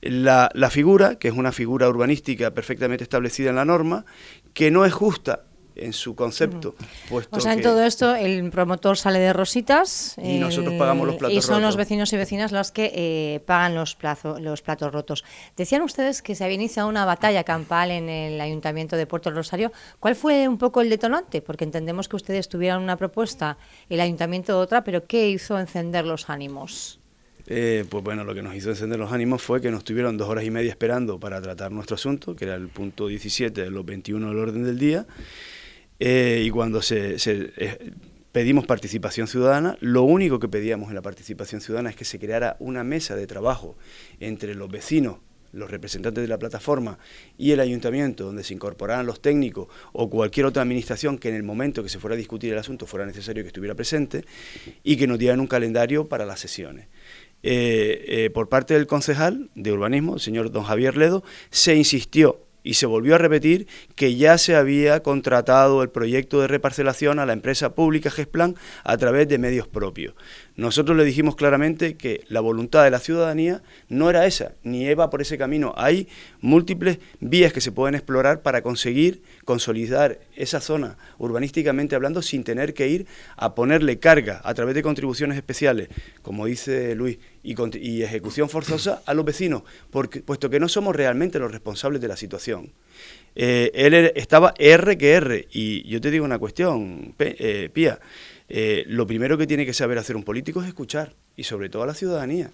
La, 0.00 0.48
la, 0.54 0.70
figura, 0.70 1.16
que 1.16 1.28
es 1.28 1.34
una 1.34 1.52
figura 1.52 1.88
urbanística 1.88 2.50
perfectamente 2.50 3.04
establecida 3.04 3.50
en 3.50 3.56
la 3.56 3.64
norma, 3.64 4.04
que 4.54 4.72
no 4.72 4.84
es 4.84 4.92
justa 4.92 5.44
en 5.74 5.92
su 5.92 6.14
concepto. 6.14 6.74
o 7.10 7.40
sea, 7.40 7.54
en 7.54 7.62
todo 7.62 7.82
esto 7.82 8.14
el 8.14 8.50
promotor 8.50 8.96
sale 8.96 9.18
de 9.18 9.32
rositas 9.32 10.16
y 10.22 10.38
nosotros 10.38 10.74
pagamos 10.74 11.06
los 11.06 11.16
platos 11.16 11.36
Y 11.36 11.42
son 11.42 11.62
los 11.62 11.76
vecinos 11.76 12.12
y 12.12 12.16
vecinas 12.16 12.52
los 12.52 12.72
que 12.72 12.92
eh, 12.94 13.40
pagan 13.46 13.74
los, 13.74 13.96
los 14.40 14.62
platos 14.62 14.92
rotos. 14.92 15.24
Decían 15.56 15.82
ustedes 15.82 16.22
que 16.22 16.34
se 16.34 16.44
había 16.44 16.56
iniciado 16.56 16.88
una 16.88 17.04
batalla 17.04 17.44
campal 17.44 17.90
en 17.90 18.08
el 18.08 18.40
Ayuntamiento 18.40 18.96
de 18.96 19.06
Puerto 19.06 19.30
Rosario. 19.30 19.72
¿Cuál 20.00 20.16
fue 20.16 20.48
un 20.48 20.58
poco 20.58 20.80
el 20.80 20.90
detonante? 20.90 21.42
Porque 21.42 21.64
entendemos 21.64 22.08
que 22.08 22.16
ustedes 22.16 22.48
tuvieron 22.48 22.82
una 22.82 22.96
propuesta, 22.96 23.58
el 23.88 24.00
Ayuntamiento 24.00 24.58
otra, 24.58 24.84
pero 24.84 25.06
¿qué 25.06 25.28
hizo 25.28 25.58
encender 25.58 26.04
los 26.04 26.28
ánimos? 26.28 26.98
Eh, 27.46 27.84
pues 27.88 28.04
bueno, 28.04 28.24
lo 28.24 28.34
que 28.34 28.42
nos 28.42 28.54
hizo 28.54 28.70
encender 28.70 28.98
los 28.98 29.12
ánimos 29.12 29.42
fue 29.42 29.60
que 29.60 29.70
nos 29.70 29.84
tuvieron 29.84 30.16
dos 30.16 30.28
horas 30.28 30.44
y 30.44 30.50
media 30.50 30.70
esperando 30.70 31.18
para 31.18 31.40
tratar 31.42 31.72
nuestro 31.72 31.96
asunto, 31.96 32.36
que 32.36 32.44
era 32.44 32.54
el 32.54 32.68
punto 32.68 33.08
17 33.08 33.62
de 33.62 33.70
los 33.70 33.84
21 33.84 34.28
del 34.28 34.38
orden 34.38 34.64
del 34.64 34.78
día. 34.78 35.06
Eh, 35.98 36.42
y 36.44 36.50
cuando 36.50 36.82
se, 36.82 37.16
eh, 37.26 37.92
pedimos 38.32 38.66
participación 38.66 39.28
ciudadana, 39.28 39.76
lo 39.80 40.02
único 40.02 40.38
que 40.38 40.48
pedíamos 40.48 40.88
en 40.88 40.94
la 40.94 41.02
participación 41.02 41.60
ciudadana 41.60 41.90
es 41.90 41.96
que 41.96 42.04
se 42.04 42.18
creara 42.18 42.56
una 42.58 42.82
mesa 42.82 43.14
de 43.14 43.26
trabajo 43.26 43.76
entre 44.18 44.54
los 44.54 44.70
vecinos, 44.70 45.18
los 45.52 45.70
representantes 45.70 46.22
de 46.22 46.28
la 46.28 46.38
plataforma 46.38 46.98
y 47.36 47.50
el 47.50 47.60
ayuntamiento, 47.60 48.24
donde 48.24 48.42
se 48.42 48.54
incorporaran 48.54 49.04
los 49.04 49.20
técnicos 49.20 49.68
o 49.92 50.08
cualquier 50.08 50.46
otra 50.46 50.62
administración 50.62 51.18
que 51.18 51.28
en 51.28 51.34
el 51.34 51.42
momento 51.42 51.82
que 51.82 51.90
se 51.90 51.98
fuera 51.98 52.14
a 52.14 52.16
discutir 52.16 52.52
el 52.52 52.58
asunto 52.58 52.86
fuera 52.86 53.04
necesario 53.04 53.44
que 53.44 53.48
estuviera 53.48 53.74
presente 53.74 54.24
y 54.82 54.96
que 54.96 55.06
nos 55.06 55.18
dieran 55.18 55.40
un 55.40 55.46
calendario 55.46 56.08
para 56.08 56.24
las 56.24 56.40
sesiones. 56.40 56.88
Eh, 57.42 58.30
por 58.32 58.48
parte 58.48 58.74
del 58.74 58.86
concejal 58.86 59.50
de 59.54 59.72
urbanismo, 59.72 60.14
el 60.14 60.20
señor 60.20 60.50
don 60.50 60.64
Javier 60.64 60.96
Ledo, 60.96 61.22
se 61.50 61.76
insistió 61.76 62.40
y 62.62 62.74
se 62.74 62.86
volvió 62.86 63.14
a 63.14 63.18
repetir 63.18 63.66
que 63.94 64.16
ya 64.16 64.38
se 64.38 64.56
había 64.56 65.00
contratado 65.00 65.82
el 65.82 65.90
proyecto 65.90 66.40
de 66.40 66.48
reparcelación 66.48 67.18
a 67.18 67.26
la 67.26 67.32
empresa 67.32 67.74
pública 67.74 68.10
GESPLAN 68.10 68.56
a 68.84 68.96
través 68.96 69.28
de 69.28 69.38
medios 69.38 69.68
propios. 69.68 70.14
Nosotros 70.54 70.96
le 70.96 71.04
dijimos 71.04 71.34
claramente 71.34 71.96
que 71.96 72.24
la 72.28 72.40
voluntad 72.40 72.84
de 72.84 72.90
la 72.90 72.98
ciudadanía 72.98 73.62
no 73.88 74.10
era 74.10 74.26
esa, 74.26 74.52
ni 74.62 74.84
iba 74.84 75.08
por 75.08 75.22
ese 75.22 75.38
camino. 75.38 75.72
Hay 75.76 76.08
múltiples 76.40 76.98
vías 77.20 77.52
que 77.52 77.62
se 77.62 77.72
pueden 77.72 77.94
explorar 77.94 78.42
para 78.42 78.62
conseguir 78.62 79.22
consolidar 79.44 80.18
esa 80.36 80.60
zona 80.60 80.98
urbanísticamente 81.18 81.94
hablando 81.94 82.20
sin 82.20 82.44
tener 82.44 82.74
que 82.74 82.88
ir 82.88 83.06
a 83.36 83.54
ponerle 83.54 83.98
carga 83.98 84.42
a 84.44 84.52
través 84.52 84.74
de 84.74 84.82
contribuciones 84.82 85.36
especiales, 85.36 85.88
como 86.20 86.44
dice 86.44 86.94
Luis, 86.94 87.18
y, 87.42 88.02
ejecución 88.02 88.48
forzosa 88.48 89.02
a 89.06 89.14
los 89.14 89.24
vecinos, 89.24 89.62
porque, 89.90 90.20
puesto 90.20 90.50
que 90.50 90.60
no 90.60 90.68
somos 90.68 90.94
realmente 90.94 91.38
los 91.38 91.50
responsables 91.50 92.00
de 92.00 92.08
la 92.08 92.16
situación. 92.16 92.72
Eh, 93.34 93.70
él 93.74 93.94
estaba 94.14 94.54
R 94.58 94.98
que 94.98 95.12
R, 95.12 95.48
y 95.50 95.88
yo 95.88 96.00
te 96.00 96.10
digo 96.10 96.24
una 96.24 96.38
cuestión, 96.38 97.14
eh, 97.18 97.70
Pía, 97.72 97.98
eh, 98.48 98.84
lo 98.86 99.06
primero 99.06 99.38
que 99.38 99.46
tiene 99.46 99.66
que 99.66 99.72
saber 99.72 99.98
hacer 99.98 100.16
un 100.16 100.24
político 100.24 100.62
es 100.62 100.68
escuchar, 100.68 101.14
y 101.36 101.44
sobre 101.44 101.68
todo 101.68 101.82
a 101.82 101.86
la 101.86 101.94
ciudadanía. 101.94 102.50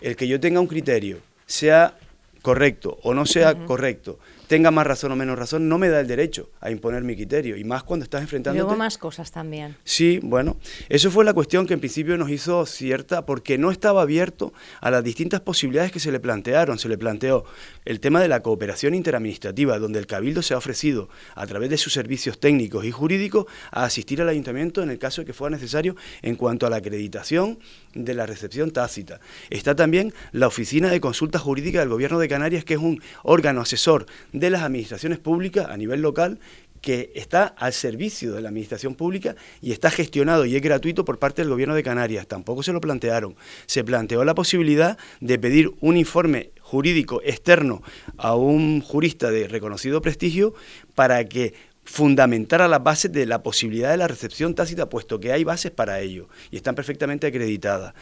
El 0.00 0.16
que 0.16 0.28
yo 0.28 0.40
tenga 0.40 0.60
un 0.60 0.66
criterio, 0.66 1.18
sea 1.46 1.98
correcto 2.42 2.98
o 3.02 3.12
no 3.14 3.26
sea 3.26 3.54
correcto, 3.66 4.18
tenga 4.50 4.72
más 4.72 4.84
razón 4.84 5.12
o 5.12 5.16
menos 5.16 5.38
razón, 5.38 5.68
no 5.68 5.78
me 5.78 5.88
da 5.88 6.00
el 6.00 6.08
derecho 6.08 6.50
a 6.60 6.72
imponer 6.72 7.04
mi 7.04 7.14
criterio. 7.14 7.56
Y 7.56 7.62
más 7.62 7.84
cuando 7.84 8.02
estás 8.02 8.20
enfrentando. 8.20 8.60
Luego 8.60 8.76
más 8.76 8.98
cosas 8.98 9.30
también. 9.30 9.76
Sí, 9.84 10.18
bueno, 10.24 10.56
eso 10.88 11.08
fue 11.12 11.24
la 11.24 11.32
cuestión 11.32 11.68
que 11.68 11.74
en 11.74 11.78
principio 11.78 12.18
nos 12.18 12.30
hizo 12.30 12.66
cierta, 12.66 13.24
porque 13.24 13.58
no 13.58 13.70
estaba 13.70 14.02
abierto 14.02 14.52
a 14.80 14.90
las 14.90 15.04
distintas 15.04 15.40
posibilidades 15.40 15.92
que 15.92 16.00
se 16.00 16.10
le 16.10 16.18
plantearon. 16.18 16.80
Se 16.80 16.88
le 16.88 16.98
planteó 16.98 17.44
el 17.84 18.00
tema 18.00 18.20
de 18.20 18.26
la 18.26 18.40
cooperación 18.40 18.96
interadministrativa, 18.96 19.78
donde 19.78 20.00
el 20.00 20.08
Cabildo 20.08 20.42
se 20.42 20.54
ha 20.54 20.56
ofrecido, 20.56 21.08
a 21.36 21.46
través 21.46 21.70
de 21.70 21.78
sus 21.78 21.92
servicios 21.92 22.40
técnicos 22.40 22.84
y 22.84 22.90
jurídicos, 22.90 23.46
a 23.70 23.84
asistir 23.84 24.20
al 24.20 24.28
ayuntamiento 24.30 24.82
en 24.82 24.90
el 24.90 24.98
caso 24.98 25.22
de 25.22 25.26
que 25.26 25.32
fuera 25.32 25.54
necesario 25.54 25.94
en 26.22 26.34
cuanto 26.34 26.66
a 26.66 26.70
la 26.70 26.78
acreditación 26.78 27.60
de 27.94 28.14
la 28.14 28.26
recepción 28.26 28.72
tácita. 28.72 29.20
Está 29.48 29.76
también 29.76 30.12
la 30.32 30.48
Oficina 30.48 30.90
de 30.90 31.00
Consulta 31.00 31.38
Jurídica 31.38 31.78
del 31.78 31.88
Gobierno 31.88 32.18
de 32.18 32.26
Canarias, 32.26 32.64
que 32.64 32.74
es 32.74 32.80
un 32.80 33.00
órgano 33.22 33.60
asesor 33.60 34.06
de 34.40 34.50
las 34.50 34.62
administraciones 34.62 35.18
públicas 35.18 35.68
a 35.68 35.76
nivel 35.76 36.00
local 36.00 36.40
que 36.80 37.12
está 37.14 37.44
al 37.44 37.72
servicio 37.72 38.32
de 38.32 38.40
la 38.40 38.48
administración 38.48 38.94
pública 38.94 39.36
y 39.60 39.72
está 39.72 39.90
gestionado 39.90 40.46
y 40.46 40.56
es 40.56 40.62
gratuito 40.62 41.04
por 41.04 41.18
parte 41.18 41.42
del 41.42 41.50
gobierno 41.50 41.74
de 41.74 41.82
Canarias. 41.82 42.26
Tampoco 42.26 42.62
se 42.62 42.72
lo 42.72 42.80
plantearon. 42.80 43.36
Se 43.66 43.84
planteó 43.84 44.24
la 44.24 44.34
posibilidad 44.34 44.96
de 45.20 45.38
pedir 45.38 45.70
un 45.80 45.96
informe 45.96 46.50
jurídico 46.60 47.20
externo 47.22 47.82
a 48.16 48.34
un 48.34 48.80
jurista 48.80 49.30
de 49.30 49.46
reconocido 49.48 50.00
prestigio 50.00 50.54
para 50.94 51.24
que 51.24 51.52
fundamentar 51.90 52.62
a 52.62 52.68
las 52.68 52.84
bases 52.84 53.10
de 53.10 53.26
la 53.26 53.42
posibilidad 53.42 53.90
de 53.90 53.96
la 53.96 54.06
recepción 54.06 54.54
tácita, 54.54 54.88
puesto 54.88 55.18
que 55.18 55.32
hay 55.32 55.42
bases 55.42 55.72
para 55.72 55.98
ello 55.98 56.28
y 56.52 56.56
están 56.56 56.76
perfectamente 56.76 57.26
acreditadas. 57.26 57.94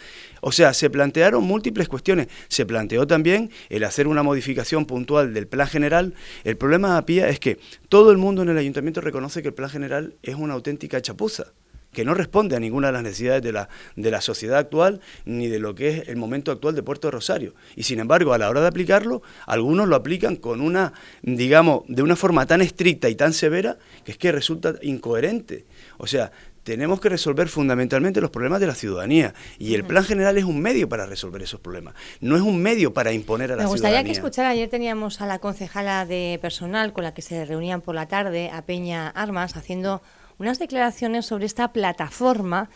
O 0.43 0.53
sea, 0.53 0.75
se 0.75 0.91
plantearon 0.91 1.43
múltiples 1.43 1.89
cuestiones. 1.89 2.29
Se 2.49 2.67
planteó 2.67 3.07
también 3.07 3.51
el 3.71 3.85
hacer 3.85 4.07
una 4.07 4.23
modificación 4.23 4.85
puntual 4.85 5.33
del 5.33 5.47
plan 5.49 5.69
general. 5.69 6.13
El 6.45 6.59
problema, 6.59 7.05
Pía, 7.07 7.31
es 7.31 7.41
que 7.41 7.59
todo 7.89 8.13
el 8.13 8.19
mundo 8.19 8.43
en 8.43 8.51
el 8.51 8.59
ayuntamiento 8.59 9.01
reconoce 9.01 9.41
que 9.41 9.49
el 9.49 9.55
plan 9.55 9.71
general 9.71 10.17
es 10.23 10.35
una 10.35 10.53
auténtica 10.53 11.01
chapuza 11.01 11.55
que 11.93 12.05
no 12.05 12.15
responde 12.15 12.57
a 12.57 12.61
ninguna 12.61 12.89
de 12.89 12.93
las 12.93 13.03
necesidades 13.03 13.43
de 13.43 13.53
la, 13.53 13.69
de 13.97 14.11
la 14.11 14.21
sociedad 14.21 14.59
actual 14.59 15.01
ni 15.25 15.49
de 15.49 15.59
lo 15.59 15.75
que 15.75 15.89
es 15.89 16.09
el 16.09 16.17
momento 16.17 16.53
actual 16.53 16.75
de 16.75 16.83
Puerto 16.83 17.11
Rosario. 17.11 17.55
Y 17.77 17.85
sin 17.85 17.99
embargo, 18.01 18.33
a 18.33 18.39
la 18.39 18.49
hora 18.49 18.61
de 18.61 18.69
aplicarlo, 18.69 19.23
algunos 19.47 19.89
lo 19.89 19.97
aplican 19.97 20.37
con 20.37 20.61
una, 20.61 20.93
digamos, 21.23 21.83
de 21.89 22.03
una 22.03 22.17
forma 22.17 22.47
tan 22.47 22.61
estricta 22.61 23.09
y 23.09 23.15
tan 23.15 23.33
severa 23.33 23.79
que 24.05 24.13
es 24.13 24.19
que 24.19 24.33
resulta 24.33 24.75
incoherente. 24.83 25.67
O 25.97 26.07
sea, 26.07 26.31
tenemos 26.69 27.01
que 27.01 27.09
resolver 27.09 27.49
fundamentalmente 27.49 28.21
los 28.21 28.31
problemas 28.31 28.61
de 28.61 28.67
la 28.67 28.75
ciudadanía 28.75 29.33
y 29.59 29.75
el 29.75 29.85
plan 29.85 30.05
general 30.05 30.37
es 30.37 30.45
un 30.45 30.61
medio 30.61 30.87
para 30.87 31.07
resolver 31.07 31.41
esos 31.41 31.61
problemas, 31.61 31.95
no 32.21 32.37
es 32.37 32.43
un 32.43 32.61
medio 32.61 32.93
para 32.93 33.11
imponer 33.11 33.53
a 33.53 33.57
la 33.57 33.63
ciudadanía. 33.63 33.69
Me 33.69 33.73
gustaría 33.73 34.05
que 34.05 34.11
escuchara, 34.11 34.51
ayer 34.51 34.69
teníamos 34.69 35.23
a 35.23 35.27
la 35.27 35.39
concejala 35.39 36.05
de 36.05 36.39
personal 36.43 36.93
con 36.93 37.05
la 37.05 37.15
que 37.15 37.23
se 37.23 37.47
reunían 37.47 37.81
por 37.81 37.95
la 37.95 38.07
tarde, 38.07 38.51
a 38.53 38.61
Peña 38.67 39.09
Armas, 39.09 39.57
haciendo 39.57 40.03
unas 40.39 40.59
declaraciones 40.59 41.27
sobre 41.27 41.47
esta 41.47 41.73
plataforma 41.73 42.71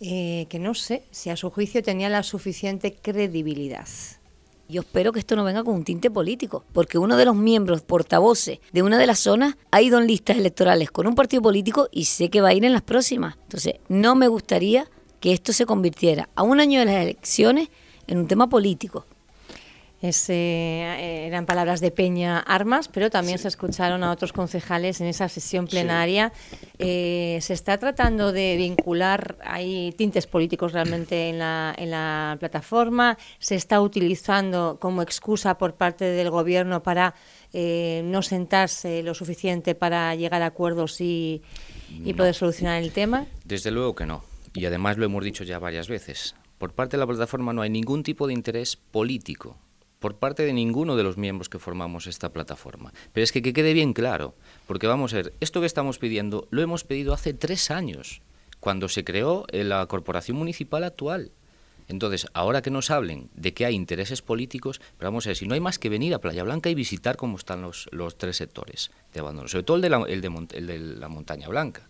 eh, 0.00 0.46
que 0.48 0.58
no 0.58 0.74
sé 0.74 1.04
si 1.10 1.30
a 1.30 1.36
su 1.36 1.50
juicio 1.50 1.82
tenía 1.82 2.08
la 2.08 2.22
suficiente 2.22 2.94
credibilidad. 2.94 3.86
Yo 4.68 4.80
espero 4.80 5.12
que 5.12 5.18
esto 5.20 5.36
no 5.36 5.44
venga 5.44 5.62
con 5.62 5.74
un 5.74 5.84
tinte 5.84 6.10
político, 6.10 6.64
porque 6.72 6.96
uno 6.96 7.16
de 7.16 7.26
los 7.26 7.36
miembros 7.36 7.82
portavoces 7.82 8.58
de 8.72 8.82
una 8.82 8.96
de 8.96 9.06
las 9.06 9.18
zonas 9.18 9.56
ha 9.70 9.82
ido 9.82 9.98
en 9.98 10.06
listas 10.06 10.38
electorales 10.38 10.90
con 10.90 11.06
un 11.06 11.14
partido 11.14 11.42
político 11.42 11.88
y 11.92 12.06
sé 12.06 12.30
que 12.30 12.40
va 12.40 12.48
a 12.48 12.54
ir 12.54 12.64
en 12.64 12.72
las 12.72 12.82
próximas. 12.82 13.36
Entonces, 13.42 13.74
no 13.88 14.14
me 14.14 14.28
gustaría 14.28 14.88
que 15.20 15.32
esto 15.32 15.52
se 15.52 15.66
convirtiera 15.66 16.30
a 16.34 16.42
un 16.42 16.58
año 16.58 16.80
de 16.80 16.86
las 16.86 16.96
elecciones 16.96 17.68
en 18.06 18.18
un 18.18 18.26
tema 18.26 18.48
político. 18.48 19.06
Eh, 20.02 21.26
eran 21.28 21.46
palabras 21.46 21.80
de 21.80 21.92
Peña 21.92 22.40
Armas, 22.40 22.88
pero 22.88 23.08
también 23.08 23.38
se 23.38 23.46
escucharon 23.46 24.02
a 24.02 24.10
otros 24.10 24.32
concejales 24.32 25.00
en 25.00 25.06
esa 25.06 25.28
sesión 25.28 25.68
plenaria. 25.68 26.32
Eh, 26.78 27.38
se 27.40 27.54
está 27.54 27.78
tratando 27.78 28.32
de 28.32 28.56
vincular, 28.56 29.38
hay 29.44 29.92
tintes 29.92 30.26
políticos 30.26 30.72
realmente 30.72 31.28
en 31.28 31.38
la, 31.38 31.72
en 31.78 31.92
la 31.92 32.36
plataforma, 32.40 33.16
se 33.38 33.54
está 33.54 33.80
utilizando 33.80 34.78
como 34.80 35.02
excusa 35.02 35.56
por 35.56 35.74
parte 35.74 36.04
del 36.04 36.30
Gobierno 36.30 36.82
para 36.82 37.14
eh, 37.52 38.02
no 38.04 38.22
sentarse 38.22 39.04
lo 39.04 39.14
suficiente 39.14 39.76
para 39.76 40.14
llegar 40.16 40.42
a 40.42 40.46
acuerdos 40.46 41.00
y, 41.00 41.42
y 42.04 42.12
poder 42.14 42.34
solucionar 42.34 42.82
el 42.82 42.90
tema. 42.90 43.26
Desde 43.44 43.70
luego 43.70 43.94
que 43.94 44.06
no. 44.06 44.24
Y 44.54 44.64
además 44.66 44.98
lo 44.98 45.04
hemos 45.04 45.22
dicho 45.22 45.44
ya 45.44 45.60
varias 45.60 45.88
veces. 45.88 46.34
Por 46.58 46.72
parte 46.72 46.96
de 46.96 47.00
la 47.00 47.06
plataforma 47.06 47.52
no 47.52 47.62
hay 47.62 47.70
ningún 47.70 48.02
tipo 48.02 48.26
de 48.26 48.34
interés 48.34 48.76
político 48.76 49.56
por 50.02 50.16
parte 50.16 50.44
de 50.44 50.52
ninguno 50.52 50.96
de 50.96 51.04
los 51.04 51.16
miembros 51.16 51.48
que 51.48 51.58
formamos 51.58 52.06
esta 52.06 52.30
plataforma. 52.30 52.92
Pero 53.14 53.24
es 53.24 53.32
que, 53.32 53.40
que 53.40 53.54
quede 53.54 53.72
bien 53.72 53.94
claro, 53.94 54.34
porque 54.66 54.86
vamos 54.86 55.14
a 55.14 55.16
ver, 55.16 55.32
esto 55.40 55.60
que 55.60 55.66
estamos 55.66 55.98
pidiendo 55.98 56.46
lo 56.50 56.60
hemos 56.60 56.84
pedido 56.84 57.14
hace 57.14 57.32
tres 57.32 57.70
años, 57.70 58.20
cuando 58.60 58.88
se 58.88 59.04
creó 59.04 59.46
la 59.50 59.86
corporación 59.86 60.36
municipal 60.36 60.84
actual. 60.84 61.30
Entonces, 61.88 62.26
ahora 62.32 62.62
que 62.62 62.70
nos 62.70 62.90
hablen 62.90 63.28
de 63.34 63.54
que 63.54 63.64
hay 63.64 63.74
intereses 63.74 64.22
políticos, 64.22 64.80
pero 64.98 65.10
vamos 65.10 65.26
a 65.26 65.30
ver, 65.30 65.36
si 65.36 65.46
no 65.46 65.54
hay 65.54 65.60
más 65.60 65.78
que 65.78 65.88
venir 65.88 66.14
a 66.14 66.20
Playa 66.20 66.42
Blanca 66.42 66.68
y 66.68 66.74
visitar 66.74 67.16
cómo 67.16 67.36
están 67.36 67.62
los, 67.62 67.88
los 67.92 68.18
tres 68.18 68.36
sectores 68.36 68.90
de 69.14 69.20
abandono, 69.20 69.48
sobre 69.48 69.64
todo 69.64 69.76
el 69.76 69.82
de 69.82 69.90
la, 69.90 70.04
el 70.08 70.20
de, 70.20 70.46
el 70.54 70.66
de 70.66 70.78
la 70.78 71.08
Montaña 71.08 71.48
Blanca. 71.48 71.88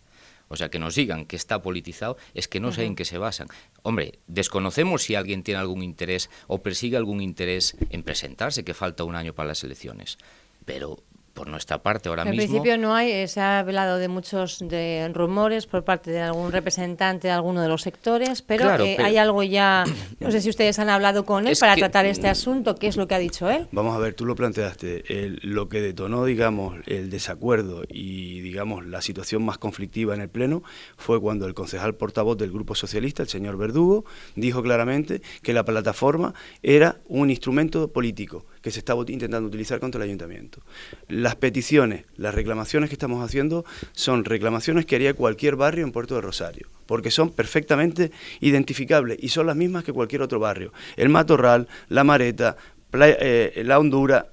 O 0.53 0.57
sea, 0.57 0.69
que 0.69 0.79
nos 0.79 0.95
digan 0.95 1.25
que 1.25 1.35
está 1.35 1.63
politizado 1.63 2.19
es 2.35 2.47
que 2.47 2.61
no 2.61 2.73
sé 2.73 2.85
en 2.85 2.95
qué 2.95 3.07
se 3.07 3.17
basan. 3.17 3.49
Hombre, 3.81 4.19
desconocemos 4.27 5.03
si 5.03 5.15
alguien 5.15 5.43
tiene 5.43 5.59
algún 5.59 5.83
interés 5.83 6.29
o 6.47 6.63
persigue 6.63 6.99
algún 6.99 7.23
interés 7.23 7.75
en 7.89 8.03
presentarse, 8.03 8.63
que 8.63 8.75
falta 8.75 9.05
un 9.05 9.17
año 9.17 9.33
para 9.33 9.49
las 9.49 9.65
elecciones. 9.65 10.19
Pero 10.67 11.03
por 11.33 11.49
nuestra 11.49 11.83
parte 11.83 12.09
ahora 12.09 12.25
mismo. 12.25 12.41
En 12.41 12.49
principio 12.49 12.79
no 12.79 12.95
hay, 12.95 13.11
eh, 13.11 13.29
se 13.29 13.41
ha 13.41 13.61
hablado 13.61 13.99
de 13.99 14.09
muchos 14.09 14.59
de 14.61 15.11
rumores 15.13 15.67
por 15.67 15.85
parte 15.85 16.11
de 16.11 16.21
algún 16.21 16.53
representante 16.53 17.29
de 17.29 17.33
alguno 17.33 17.63
de 17.63 17.69
los 17.69 17.83
sectores, 17.83 18.43
pero, 18.43 18.85
eh, 18.85 18.97
hay 18.99 19.17
algo 19.17 19.43
ya, 19.43 19.85
no 20.21 20.31
sé 20.31 20.41
si 20.41 20.51
ustedes 20.51 20.79
han 20.79 20.91
hablado 20.91 21.25
con 21.25 21.47
él 21.47 21.57
para 21.59 21.77
tratar 21.77 22.07
este 22.07 22.29
asunto, 22.29 22.75
¿qué 22.75 22.89
es 22.89 22.97
lo 22.97 23.07
que 23.07 23.15
ha 23.15 23.19
dicho 23.19 23.51
él? 23.51 23.69
Vamos 23.73 23.97
a 23.97 23.99
ver, 23.99 24.15
tú 24.15 24.27
lo 24.27 24.35
planteaste, 24.35 25.05
lo 25.43 25.69
que 25.69 25.81
detonó, 25.81 26.25
digamos, 26.25 26.77
el 26.87 27.11
desacuerdo 27.11 27.83
y, 27.89 28.41
digamos, 28.41 28.87
la 28.87 29.01
situación 29.01 29.45
más 29.45 29.59
conflictiva 29.59 30.15
en 30.15 30.21
el 30.21 30.29
Pleno 30.29 30.63
fue 30.97 31.21
cuando 31.21 31.47
el 31.47 31.55
concejal 31.55 31.95
portavoz 31.95 32.37
del 32.37 32.53
Grupo 32.53 32.75
Socialista, 32.75 33.23
el 33.23 33.29
señor 33.29 33.57
Verdugo, 33.57 34.05
dijo 34.37 34.63
claramente 34.63 35.23
que 35.43 35.53
la 35.53 35.65
plataforma 35.65 36.35
era 36.63 36.97
un 37.09 37.31
instrumento 37.31 37.89
político 37.89 38.45
que 38.63 38.71
se 38.71 38.79
estaba 38.79 39.05
intentando 39.09 39.49
utilizar 39.49 39.81
contra 39.81 40.03
el 40.03 40.09
ayuntamiento. 40.09 40.61
Las 41.09 41.37
peticiones, 41.37 42.05
las 42.17 42.35
reclamaciones 42.35 42.89
que 42.89 42.95
estamos 42.95 43.25
haciendo 43.25 43.65
son 43.93 44.25
reclamaciones 44.25 44.87
que 44.87 44.97
haría 44.97 45.15
cualquier 45.15 45.57
barrio 45.57 45.85
en 45.85 45.93
Puerto 45.93 46.15
de 46.15 46.21
Rosario, 46.21 46.69
porque 46.87 47.11
son 47.11 47.31
perfectamente 47.31 48.13
identificables 48.41 49.19
y 49.21 49.29
son 49.29 49.47
las 49.47 49.57
mismas 49.57 49.85
que 49.85 49.93
cualquier 49.93 50.23
otro 50.23 50.39
barrio. 50.39 50.73
El 50.97 51.09
Matorral, 51.09 51.69
La 51.89 52.05
Mareta, 52.05 52.57
eh, 52.95 53.63
La 53.65 53.79
Hondura, 53.79 54.33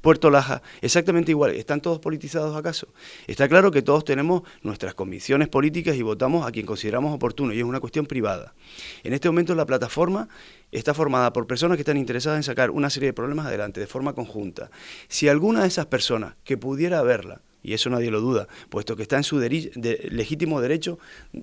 Puerto 0.00 0.30
Laja, 0.30 0.62
exactamente 0.82 1.30
igual. 1.30 1.52
¿Están 1.52 1.80
todos 1.80 2.00
politizados 2.00 2.54
acaso? 2.56 2.88
Está 3.26 3.48
claro 3.48 3.70
que 3.70 3.80
todos 3.82 4.04
tenemos 4.04 4.42
nuestras 4.62 4.94
convicciones 4.94 5.48
políticas 5.48 5.96
y 5.96 6.02
votamos 6.02 6.46
a 6.46 6.52
quien 6.52 6.66
consideramos 6.66 7.14
oportuno 7.14 7.52
y 7.52 7.58
es 7.58 7.64
una 7.64 7.80
cuestión 7.80 8.06
privada. 8.06 8.54
En 9.04 9.14
este 9.14 9.28
momento 9.28 9.54
la 9.54 9.64
plataforma 9.64 10.28
está 10.70 10.92
formada 10.92 11.32
por 11.32 11.46
personas 11.46 11.76
que 11.76 11.82
están 11.82 11.96
interesadas 11.96 12.38
en 12.38 12.42
sacar 12.42 12.70
una 12.70 12.90
serie 12.90 13.08
de 13.08 13.14
problemas 13.14 13.46
adelante 13.46 13.80
de 13.80 13.86
forma 13.86 14.12
conjunta. 14.12 14.70
Si 15.08 15.28
alguna 15.28 15.62
de 15.62 15.68
esas 15.68 15.86
personas 15.86 16.34
que 16.44 16.58
pudiera 16.58 17.02
verla 17.02 17.40
y 17.62 17.72
eso 17.72 17.90
nadie 17.90 18.10
lo 18.10 18.20
duda, 18.20 18.48
puesto 18.68 18.96
que 18.96 19.02
está 19.02 19.16
en 19.16 19.24
su 19.24 19.38
legítimo 19.38 20.60
derecho 20.60 20.98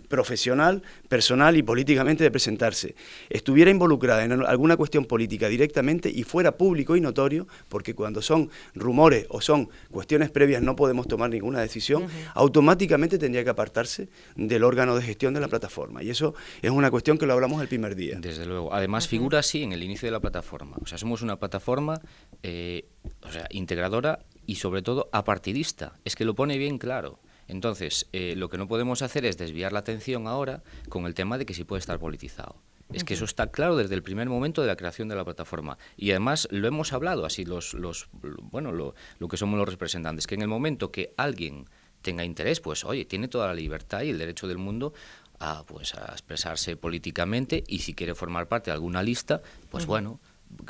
profesional, 0.08 0.82
personal 1.10 1.58
y 1.58 1.64
políticamente 1.64 2.24
de 2.24 2.32
presentarse, 2.32 2.96
estuviera 3.30 3.72
involucrada 3.72 4.24
en 4.24 4.32
alguna 4.32 4.78
cuestión 4.78 5.06
política 5.06 5.48
directamente 5.48 6.10
y 6.10 6.24
fuera 6.24 6.58
público 6.58 6.96
y 6.96 7.02
notorio, 7.02 7.48
porque 7.70 7.94
cuando 7.94 8.22
son 8.22 8.50
rumores 8.74 9.26
o 9.30 9.42
son 9.42 9.70
cuestiones 9.92 10.30
previas 10.32 10.62
no 10.62 10.76
podemos 10.76 11.08
tomar 11.08 11.30
ninguna 11.30 11.60
decisión, 11.60 12.08
automáticamente 12.34 13.18
tendría 13.18 13.44
que 13.44 13.50
apartarse 13.50 14.10
del 14.36 14.64
órgano 14.64 14.96
de 14.96 15.02
gestión 15.02 15.34
de 15.34 15.40
la 15.40 15.48
plataforma. 15.48 16.04
Y 16.04 16.10
eso 16.10 16.36
es 16.62 16.72
una 16.72 16.92
cuestión 16.92 17.18
que 17.18 17.26
lo 17.26 17.34
hablamos 17.34 17.62
el 17.62 17.68
primer 17.68 17.96
día. 17.96 18.18
Desde 18.20 18.46
luego. 18.46 18.74
Además, 18.74 19.08
figura 19.08 19.40
así 19.40 19.64
en 19.64 19.72
el 19.72 19.84
inicio 19.84 20.08
de 20.08 20.12
la 20.12 20.20
plataforma. 20.20 20.78
O 20.82 20.86
sea, 20.88 20.98
somos 20.98 21.22
una 21.22 21.38
plataforma 21.38 22.02
eh, 22.44 22.86
o 23.22 23.32
sea, 23.32 23.48
integradora 23.52 24.20
y 24.46 24.56
sobre 24.56 24.82
todo 24.82 25.10
apartidista. 25.12 25.94
Es 26.06 26.16
que 26.16 26.26
lo 26.26 26.36
pone 26.36 26.58
bien 26.58 26.78
claro. 26.78 27.20
Entonces, 27.48 28.08
eh, 28.12 28.36
lo 28.36 28.50
que 28.50 28.58
no 28.58 28.68
podemos 28.68 29.02
hacer 29.02 29.26
es 29.26 29.38
desviar 29.38 29.72
la 29.72 29.80
atención 29.80 30.28
ahora 30.28 30.64
con 30.90 31.06
el 31.06 31.14
tema 31.14 31.38
de 31.38 31.46
que 31.46 31.54
si 31.54 31.64
puede 31.64 31.80
estar 31.80 32.00
politizado. 32.00 32.56
Es 32.94 33.04
que 33.04 33.16
eso 33.16 33.26
está 33.26 33.48
claro 33.48 33.76
desde 33.76 33.96
el 33.96 34.04
primer 34.04 34.30
momento 34.30 34.62
de 34.62 34.68
la 34.68 34.76
creación 34.76 35.08
de 35.08 35.16
la 35.16 35.26
plataforma. 35.26 35.78
Y 35.98 36.12
además 36.12 36.48
lo 36.52 36.68
hemos 36.68 36.94
hablado 36.94 37.26
así 37.26 37.44
los, 37.44 37.74
los 37.74 38.08
bueno, 38.12 38.72
lo, 38.72 38.94
lo 39.18 39.28
que 39.28 39.38
somos 39.38 39.58
los 39.58 39.68
representantes, 39.68 40.28
que 40.28 40.36
en 40.36 40.44
el 40.44 40.48
momento 40.48 40.92
que 40.92 41.12
alguien 41.18 41.66
tenga 42.04 42.24
interés, 42.24 42.60
pues 42.60 42.86
oye, 42.86 43.06
tiene 43.06 43.28
toda 43.28 43.48
la 43.48 43.56
libertad 43.56 44.04
y 44.04 44.12
el 44.12 44.20
derecho 44.20 44.48
del 44.48 44.60
mundo 44.60 44.94
a, 45.40 45.64
pues, 45.64 45.96
a 45.96 46.12
expresarse 46.12 46.78
políticamente 46.78 47.64
y 47.68 47.80
si 47.80 47.94
quiere 47.96 48.14
formar 48.14 48.48
parte 48.48 48.70
de 48.70 48.76
alguna 48.76 49.02
lista, 49.02 49.42
pues 49.70 49.88
bueno, 49.88 50.20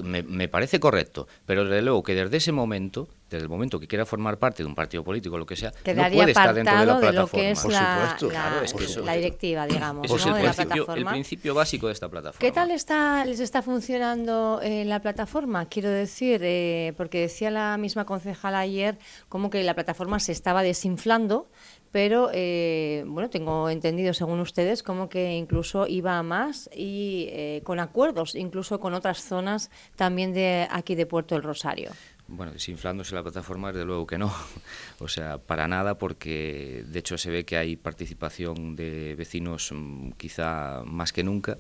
me, 0.04 0.48
parece 0.48 0.80
correcto, 0.80 1.28
pero 1.46 1.64
desde 1.64 1.82
luego 1.82 2.04
que 2.04 2.16
desde 2.16 2.38
ese 2.38 2.52
momento, 2.52 3.08
desde 3.30 3.44
el 3.44 3.50
momento 3.50 3.80
que 3.80 3.88
quiera 3.88 4.06
formar 4.06 4.38
parte 4.38 4.64
de 4.64 4.68
un 4.68 4.76
partido 4.76 5.04
político 5.04 5.36
o 5.36 5.38
lo 5.38 5.46
que 5.46 5.56
sea, 5.56 5.72
no 5.72 6.10
puede 6.12 6.32
estar 6.32 6.54
dentro 6.54 6.80
de 6.80 6.86
la 6.86 7.00
plataforma. 7.00 7.24
lo 7.24 7.28
que 7.28 7.52
es 7.52 8.98
la, 8.98 9.14
directiva, 9.16 9.68
digamos, 9.68 10.10
¿no? 10.10 10.38
el, 10.38 10.44
principio, 10.44 10.96
el, 10.96 11.06
principio, 11.06 11.54
básico 11.54 11.88
de 11.88 11.94
esta 11.94 12.10
plataforma. 12.10 12.40
¿Qué 12.40 12.52
tal 12.52 12.72
está, 12.72 13.26
les 13.26 13.40
está 13.40 13.62
funcionando 13.62 14.60
eh, 14.62 14.86
la 14.86 15.02
plataforma? 15.02 15.66
Quiero 15.68 15.90
decir, 15.90 16.42
eh, 16.44 16.94
porque 16.98 17.22
decía 17.22 17.52
la 17.52 17.78
misma 17.78 18.06
concejala 18.06 18.60
ayer 18.60 18.98
como 19.30 19.50
que 19.50 19.64
la 19.64 19.74
plataforma 19.74 20.20
se 20.20 20.32
estaba 20.32 20.64
desinflando, 20.64 21.48
pero 21.96 22.30
eh, 22.34 23.06
bueno, 23.08 23.30
tengo 23.30 23.70
entendido, 23.70 24.14
según 24.14 24.42
ustedes, 24.42 24.84
como 24.84 25.08
que 25.08 25.38
incluso 25.38 25.88
iba 25.88 26.18
a 26.18 26.24
más 26.24 26.70
y 26.76 27.28
eh, 27.30 27.62
con 27.64 27.80
acuerdos, 27.80 28.36
incluso 28.36 28.82
con 28.82 28.94
otras 28.94 29.24
zonas 29.24 29.72
también 29.96 30.34
de 30.34 30.68
aquí 30.70 30.96
de 30.96 31.06
Puerto 31.06 31.36
del 31.36 31.44
Rosario. 31.46 31.92
Bueno, 32.28 32.52
desinflándose 32.52 33.16
la 33.16 33.24
plataforma, 33.24 33.72
desde 33.72 33.86
luego 33.86 34.06
que 34.06 34.18
no. 34.18 34.30
O 35.00 35.08
sea, 35.08 35.38
para 35.38 35.70
nada, 35.70 35.98
porque 35.98 36.84
de 36.86 37.00
hecho 37.00 37.18
se 37.18 37.32
ve 37.32 37.46
que 37.46 37.56
hay 37.56 37.78
participación 37.78 38.76
de 38.76 39.16
vecinos 39.16 39.72
mm, 39.74 40.12
quizá 40.18 40.84
más 40.86 41.14
que 41.14 41.24
nunca. 41.24 41.58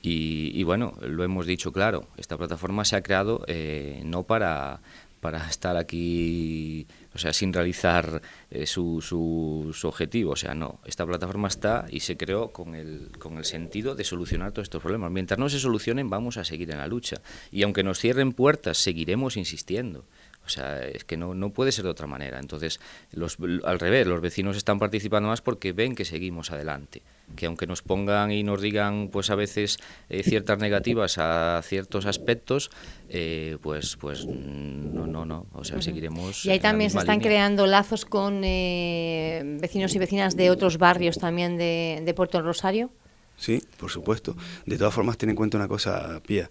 Y, 0.00 0.62
bueno, 0.62 0.94
lo 1.00 1.24
hemos 1.24 1.46
dicho 1.46 1.72
claro, 1.72 2.06
esta 2.16 2.36
plataforma 2.36 2.84
se 2.84 2.94
ha 2.96 3.02
creado 3.02 3.44
eh, 3.48 4.02
no 4.04 4.24
para, 4.24 4.80
para 5.22 5.48
estar 5.48 5.76
aquí 5.76 6.84
o 7.14 7.18
sea, 7.18 7.32
sin 7.32 7.52
realizar 7.52 8.20
eh, 8.50 8.66
su, 8.66 9.72
objetivo. 9.84 10.32
O 10.32 10.36
sea, 10.36 10.52
no, 10.54 10.80
esta 10.84 11.06
plataforma 11.06 11.46
está 11.46 11.86
y 11.88 12.00
se 12.00 12.16
creó 12.16 12.52
con 12.52 12.74
el, 12.74 13.10
con 13.20 13.38
el 13.38 13.44
sentido 13.44 13.94
de 13.94 14.02
solucionar 14.02 14.50
todos 14.50 14.66
estos 14.66 14.82
problemas. 14.82 15.12
Mientras 15.12 15.38
no 15.38 15.48
se 15.48 15.60
solucionen, 15.60 16.10
vamos 16.10 16.38
a 16.38 16.44
seguir 16.44 16.72
en 16.72 16.78
la 16.78 16.88
lucha. 16.88 17.20
Y 17.52 17.62
aunque 17.62 17.84
nos 17.84 18.00
cierren 18.00 18.32
puertas, 18.32 18.78
seguiremos 18.78 19.36
insistiendo. 19.36 20.04
O 20.44 20.48
sea, 20.48 20.86
es 20.86 21.04
que 21.04 21.16
no, 21.16 21.34
no 21.34 21.50
puede 21.50 21.70
ser 21.70 21.84
de 21.84 21.90
otra 21.90 22.06
manera. 22.06 22.40
Entonces, 22.40 22.80
los, 23.12 23.38
al 23.64 23.78
revés, 23.78 24.06
los 24.06 24.20
vecinos 24.20 24.56
están 24.56 24.78
participando 24.78 25.28
más 25.28 25.40
porque 25.40 25.72
ven 25.72 25.94
que 25.94 26.04
seguimos 26.04 26.50
adelante. 26.50 27.02
Que 27.36 27.46
aunque 27.46 27.66
nos 27.66 27.82
pongan 27.82 28.32
y 28.32 28.42
nos 28.42 28.60
digan, 28.60 29.08
pues 29.08 29.30
a 29.30 29.36
veces, 29.36 29.78
eh, 30.10 30.22
ciertas 30.22 30.58
negativas 30.58 31.16
a 31.18 31.62
ciertos 31.62 32.06
aspectos, 32.06 32.70
eh, 33.08 33.56
pues 33.62 33.96
pues 33.96 34.26
no, 34.26 35.06
no, 35.06 35.24
no. 35.24 35.46
O 35.52 35.64
sea, 35.64 35.80
seguiremos. 35.80 36.44
Y 36.44 36.50
ahí 36.50 36.60
también 36.60 36.90
se 36.90 36.98
están 36.98 37.20
creando 37.20 37.66
lazos 37.66 38.04
con 38.04 38.42
eh, 38.44 39.42
vecinos 39.60 39.94
y 39.94 39.98
vecinas 39.98 40.36
de 40.36 40.50
otros 40.50 40.76
barrios 40.76 41.18
también 41.18 41.56
de, 41.56 42.02
de 42.04 42.14
Puerto 42.14 42.42
Rosario. 42.42 42.90
Sí, 43.36 43.62
por 43.78 43.90
supuesto. 43.90 44.36
De 44.66 44.76
todas 44.76 44.92
formas, 44.92 45.16
ten 45.16 45.30
en 45.30 45.36
cuenta 45.36 45.56
una 45.56 45.68
cosa, 45.68 46.20
Pía. 46.26 46.50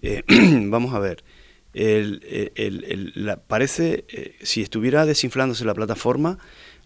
vamos 0.30 0.94
a 0.94 1.00
ver 1.00 1.24
la, 1.74 3.36
parece, 3.36 4.04
eh, 4.08 4.36
si 4.42 4.62
estuviera 4.62 5.06
desinflándose 5.06 5.64
la 5.64 5.74
plataforma, 5.74 6.38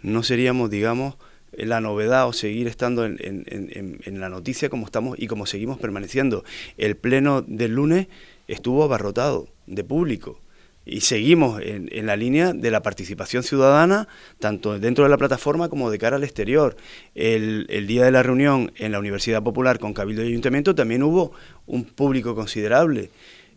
no 0.02 0.22
seríamos, 0.22 0.70
digamos, 0.70 1.16
la 1.52 1.80
novedad 1.80 2.28
o 2.28 2.32
seguir 2.32 2.66
estando 2.66 3.04
en, 3.04 4.20
la 4.20 4.28
noticia 4.28 4.68
como 4.68 4.86
estamos 4.86 5.18
y 5.18 5.26
como 5.26 5.46
seguimos 5.46 5.78
permaneciendo. 5.78 6.44
El 6.76 6.96
pleno 6.96 7.42
del 7.42 7.72
lunes 7.72 8.08
estuvo 8.46 8.84
abarrotado 8.84 9.48
de 9.66 9.84
público 9.84 10.40
y 10.84 11.00
seguimos 11.02 11.60
en, 11.62 12.06
la 12.06 12.16
línea 12.16 12.54
de 12.54 12.70
la 12.70 12.82
participación 12.82 13.42
ciudadana, 13.42 14.08
tanto 14.38 14.78
dentro 14.78 15.04
de 15.04 15.10
la 15.10 15.18
plataforma 15.18 15.68
como 15.68 15.90
de 15.90 15.98
cara 15.98 16.16
al 16.16 16.24
exterior. 16.24 16.76
El, 17.14 17.66
el, 17.68 17.86
día 17.86 18.04
de 18.04 18.10
la 18.10 18.22
reunión 18.22 18.72
en 18.76 18.92
la 18.92 18.98
Universidad 18.98 19.42
Popular 19.42 19.78
con 19.78 19.92
Cabildo 19.92 20.24
y 20.24 20.28
Ayuntamiento 20.28 20.74
también 20.74 21.02
hubo 21.02 21.32
un 21.66 21.84
público 21.84 22.34
considerable. 22.34 23.10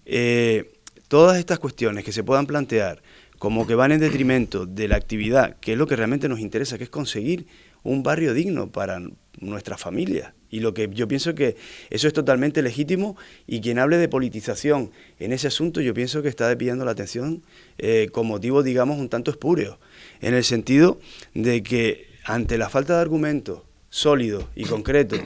Eh, 0.06 0.74
todas 1.12 1.40
estas 1.40 1.60
cuestiones 1.60 2.06
que 2.06 2.14
se 2.14 2.24
puedan 2.24 2.46
plantear 2.46 3.02
como 3.38 3.68
que 3.68 3.76
van 3.76 3.92
en 3.92 4.00
detrimento 4.00 4.66
de 4.66 4.88
la 4.88 4.96
actividad, 4.96 5.58
que 5.60 5.74
es 5.74 5.78
lo 5.78 5.86
que 5.86 5.98
realmente 5.98 6.30
nos 6.30 6.40
interesa, 6.40 6.78
que 6.78 6.86
es 6.86 6.90
conseguir 6.90 7.48
un 7.84 8.02
barrio 8.02 8.34
digno 8.34 8.72
para 8.72 9.02
nuestra 9.42 9.78
familia. 9.78 10.34
Y 10.50 10.62
lo 10.62 10.74
que 10.74 10.88
yo 10.94 11.10
pienso 11.10 11.36
que 11.36 11.58
eso 11.90 12.08
es 12.08 12.14
totalmente 12.14 12.62
legítimo 12.62 13.18
y 13.46 13.60
quien 13.60 13.78
hable 13.78 13.98
de 13.98 14.08
politización 14.08 14.92
en 15.20 15.34
ese 15.34 15.48
asunto 15.48 15.82
yo 15.82 15.94
pienso 15.94 16.22
que 16.22 16.30
está 16.30 16.48
desviando 16.48 16.86
la 16.86 16.92
atención 16.92 17.44
eh, 17.78 18.08
con 18.14 18.26
motivos, 18.26 18.64
digamos, 18.64 18.98
un 18.98 19.10
tanto 19.10 19.32
espurios, 19.32 19.80
en 20.22 20.34
el 20.34 20.46
sentido 20.46 20.98
de 21.34 21.62
que 21.62 22.08
ante 22.24 22.58
la 22.58 22.70
falta 22.70 22.96
de 22.96 23.02
argumentos 23.02 23.64
sólidos 23.90 24.46
y 24.56 24.64
concretos, 24.64 25.20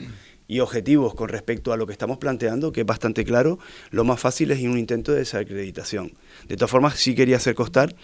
y 0.48 0.60
objetivos 0.60 1.14
con 1.14 1.28
respecto 1.28 1.72
a 1.72 1.76
lo 1.76 1.86
que 1.86 1.92
estamos 1.92 2.18
planteando, 2.18 2.72
que 2.72 2.82
es 2.82 2.86
bastante 2.86 3.24
claro, 3.24 3.58
lo 3.90 4.04
más 4.04 4.20
fácil 4.20 4.50
es 4.50 4.62
un 4.62 4.78
intento 4.78 5.12
de 5.12 5.18
desacreditación. 5.18 6.12
De 6.48 6.56
todas 6.56 6.70
formas, 6.70 6.94
sí 6.94 7.14
quería 7.14 7.36
hacer 7.36 7.54
constar 7.54 7.94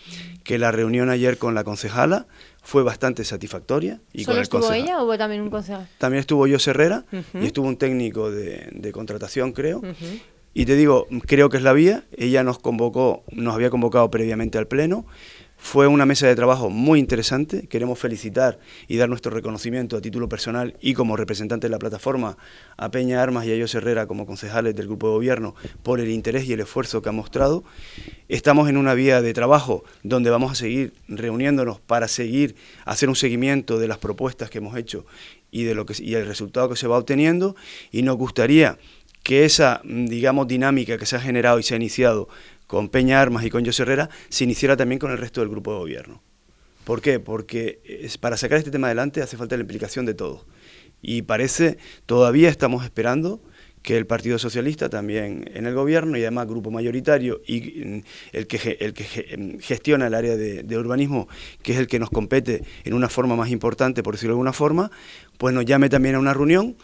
que 0.42 0.58
la 0.58 0.72
reunión 0.72 1.10
ayer 1.10 1.38
con 1.38 1.54
la 1.54 1.64
concejala 1.64 2.26
fue 2.62 2.82
bastante 2.82 3.24
satisfactoria. 3.24 4.00
Y 4.12 4.24
¿Solo 4.24 4.40
estuvo 4.40 4.72
ella 4.72 5.00
o 5.00 5.04
hubo 5.04 5.18
también 5.18 5.42
un 5.42 5.50
concejal? 5.50 5.88
También 5.98 6.20
estuvo 6.20 6.46
yo 6.46 6.58
Herrera 6.64 7.04
y 7.34 7.46
estuvo 7.46 7.66
un 7.66 7.76
técnico 7.76 8.30
de, 8.30 8.90
contratación, 8.92 9.52
creo. 9.52 9.82
Y 10.54 10.66
te 10.66 10.76
digo, 10.76 11.06
creo 11.26 11.48
que 11.48 11.56
es 11.56 11.62
la 11.62 11.72
vía. 11.72 12.04
Ella 12.16 12.44
nos 12.44 12.58
convocó, 12.58 13.24
nos 13.32 13.54
había 13.54 13.70
convocado 13.70 14.10
previamente 14.10 14.58
al 14.58 14.66
Pleno. 14.66 15.06
Fue 15.64 15.86
una 15.86 16.04
mesa 16.04 16.26
de 16.26 16.34
trabajo 16.34 16.68
muy 16.70 16.98
interesante. 16.98 17.66
Queremos 17.68 17.98
felicitar 17.98 18.58
y 18.88 18.96
dar 18.96 19.08
nuestro 19.08 19.30
reconocimiento 19.30 19.96
a 19.96 20.00
título 20.02 20.28
personal 20.28 20.76
y 20.82 20.92
como 20.92 21.16
representante 21.16 21.68
de 21.68 21.70
la 21.70 21.78
plataforma 21.78 22.36
a 22.76 22.90
Peña 22.90 23.22
Armas 23.22 23.46
y 23.46 23.54
a 23.54 23.62
José 23.62 23.78
Herrera 23.78 24.06
como 24.06 24.26
concejales 24.26 24.74
del 24.74 24.86
grupo 24.86 25.06
de 25.06 25.14
gobierno 25.14 25.54
por 25.84 26.00
el 26.00 26.10
interés 26.10 26.46
y 26.46 26.52
el 26.52 26.60
esfuerzo 26.60 27.00
que 27.00 27.08
han 27.08 27.14
mostrado. 27.14 27.62
Estamos 28.28 28.68
en 28.68 28.76
una 28.76 28.92
vía 28.92 29.22
de 29.22 29.32
trabajo 29.32 29.84
donde 30.02 30.30
vamos 30.30 30.50
a 30.52 30.56
seguir 30.56 30.94
reuniéndonos 31.06 31.80
para 31.80 32.08
seguir 32.08 32.56
hacer 32.84 33.08
un 33.08 33.16
seguimiento 33.16 33.78
de 33.78 33.88
las 33.88 33.98
propuestas 33.98 34.50
que 34.50 34.58
hemos 34.58 34.76
hecho 34.76 35.06
y 35.52 35.62
de 35.62 35.76
lo 35.76 35.86
que 35.86 35.94
y 36.02 36.14
el 36.16 36.26
resultado 36.26 36.68
que 36.68 36.76
se 36.76 36.88
va 36.88 36.98
obteniendo 36.98 37.54
y 37.92 38.02
nos 38.02 38.16
gustaría 38.16 38.78
que 39.22 39.44
esa 39.44 39.80
digamos 39.84 40.48
dinámica 40.48 40.98
que 40.98 41.06
se 41.06 41.14
ha 41.14 41.20
generado 41.20 41.60
y 41.60 41.62
se 41.62 41.74
ha 41.74 41.76
iniciado 41.76 42.28
con 42.66 42.88
Peña 42.88 43.20
Armas 43.20 43.44
y 43.44 43.50
con 43.50 43.64
José 43.64 43.82
Herrera, 43.82 44.10
se 44.28 44.44
iniciara 44.44 44.76
también 44.76 44.98
con 44.98 45.10
el 45.10 45.18
resto 45.18 45.40
del 45.40 45.50
grupo 45.50 45.72
de 45.72 45.78
gobierno. 45.78 46.22
¿Por 46.84 47.00
qué? 47.00 47.20
Porque 47.20 48.08
para 48.20 48.36
sacar 48.36 48.58
este 48.58 48.70
tema 48.70 48.88
adelante 48.88 49.22
hace 49.22 49.36
falta 49.36 49.56
la 49.56 49.62
implicación 49.62 50.04
de 50.04 50.14
todos. 50.14 50.44
Y 51.00 51.22
parece, 51.22 51.78
todavía 52.06 52.48
estamos 52.48 52.84
esperando 52.84 53.40
que 53.82 53.96
el 53.96 54.06
Partido 54.06 54.38
Socialista 54.38 54.88
también 54.88 55.50
en 55.52 55.66
el 55.66 55.74
gobierno 55.74 56.16
y 56.16 56.22
además 56.22 56.46
grupo 56.46 56.70
mayoritario 56.70 57.42
y 57.46 57.82
mm, 57.84 58.02
el 58.32 58.46
que, 58.46 58.76
el 58.80 58.94
que 58.94 59.36
mm, 59.36 59.58
gestiona 59.58 60.06
el 60.06 60.14
área 60.14 60.36
de, 60.36 60.62
de, 60.62 60.78
urbanismo, 60.78 61.28
que 61.62 61.72
es 61.72 61.78
el 61.78 61.88
que 61.88 61.98
nos 61.98 62.10
compete 62.10 62.62
en 62.84 62.94
una 62.94 63.08
forma 63.08 63.34
más 63.34 63.50
importante, 63.50 64.02
por 64.02 64.14
decirlo 64.14 64.34
de 64.34 64.38
alguna 64.38 64.52
forma, 64.52 64.90
pues 65.36 65.52
nos 65.52 65.64
llame 65.64 65.88
también 65.88 66.14
a 66.14 66.20
una 66.20 66.32
reunión 66.32 66.76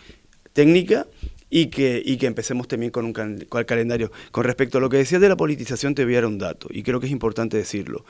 técnica 0.53 1.07
y 1.51 1.67
que, 1.67 2.03
y 2.05 2.17
que 2.17 2.27
empecemos 2.27 2.69
también 2.69 2.91
con 2.91 3.05
un 3.05 3.13
calendario. 3.13 4.13
Con 4.31 4.45
respecto 4.45 4.79
a 4.79 4.81
lo 4.81 4.89
que 4.89 4.99
decías 4.99 5.21
de 5.21 5.29
la 5.29 5.37
politización, 5.37 5.95
te 5.95 6.05
voy 6.05 6.15
a 6.15 6.19
dar 6.19 6.27
un 6.27 6.39
dato, 6.39 6.69
y 6.71 6.83
creo 6.83 7.01
que 7.01 7.07
es 7.07 7.13
importante 7.13 7.57
decirlo. 7.57 8.05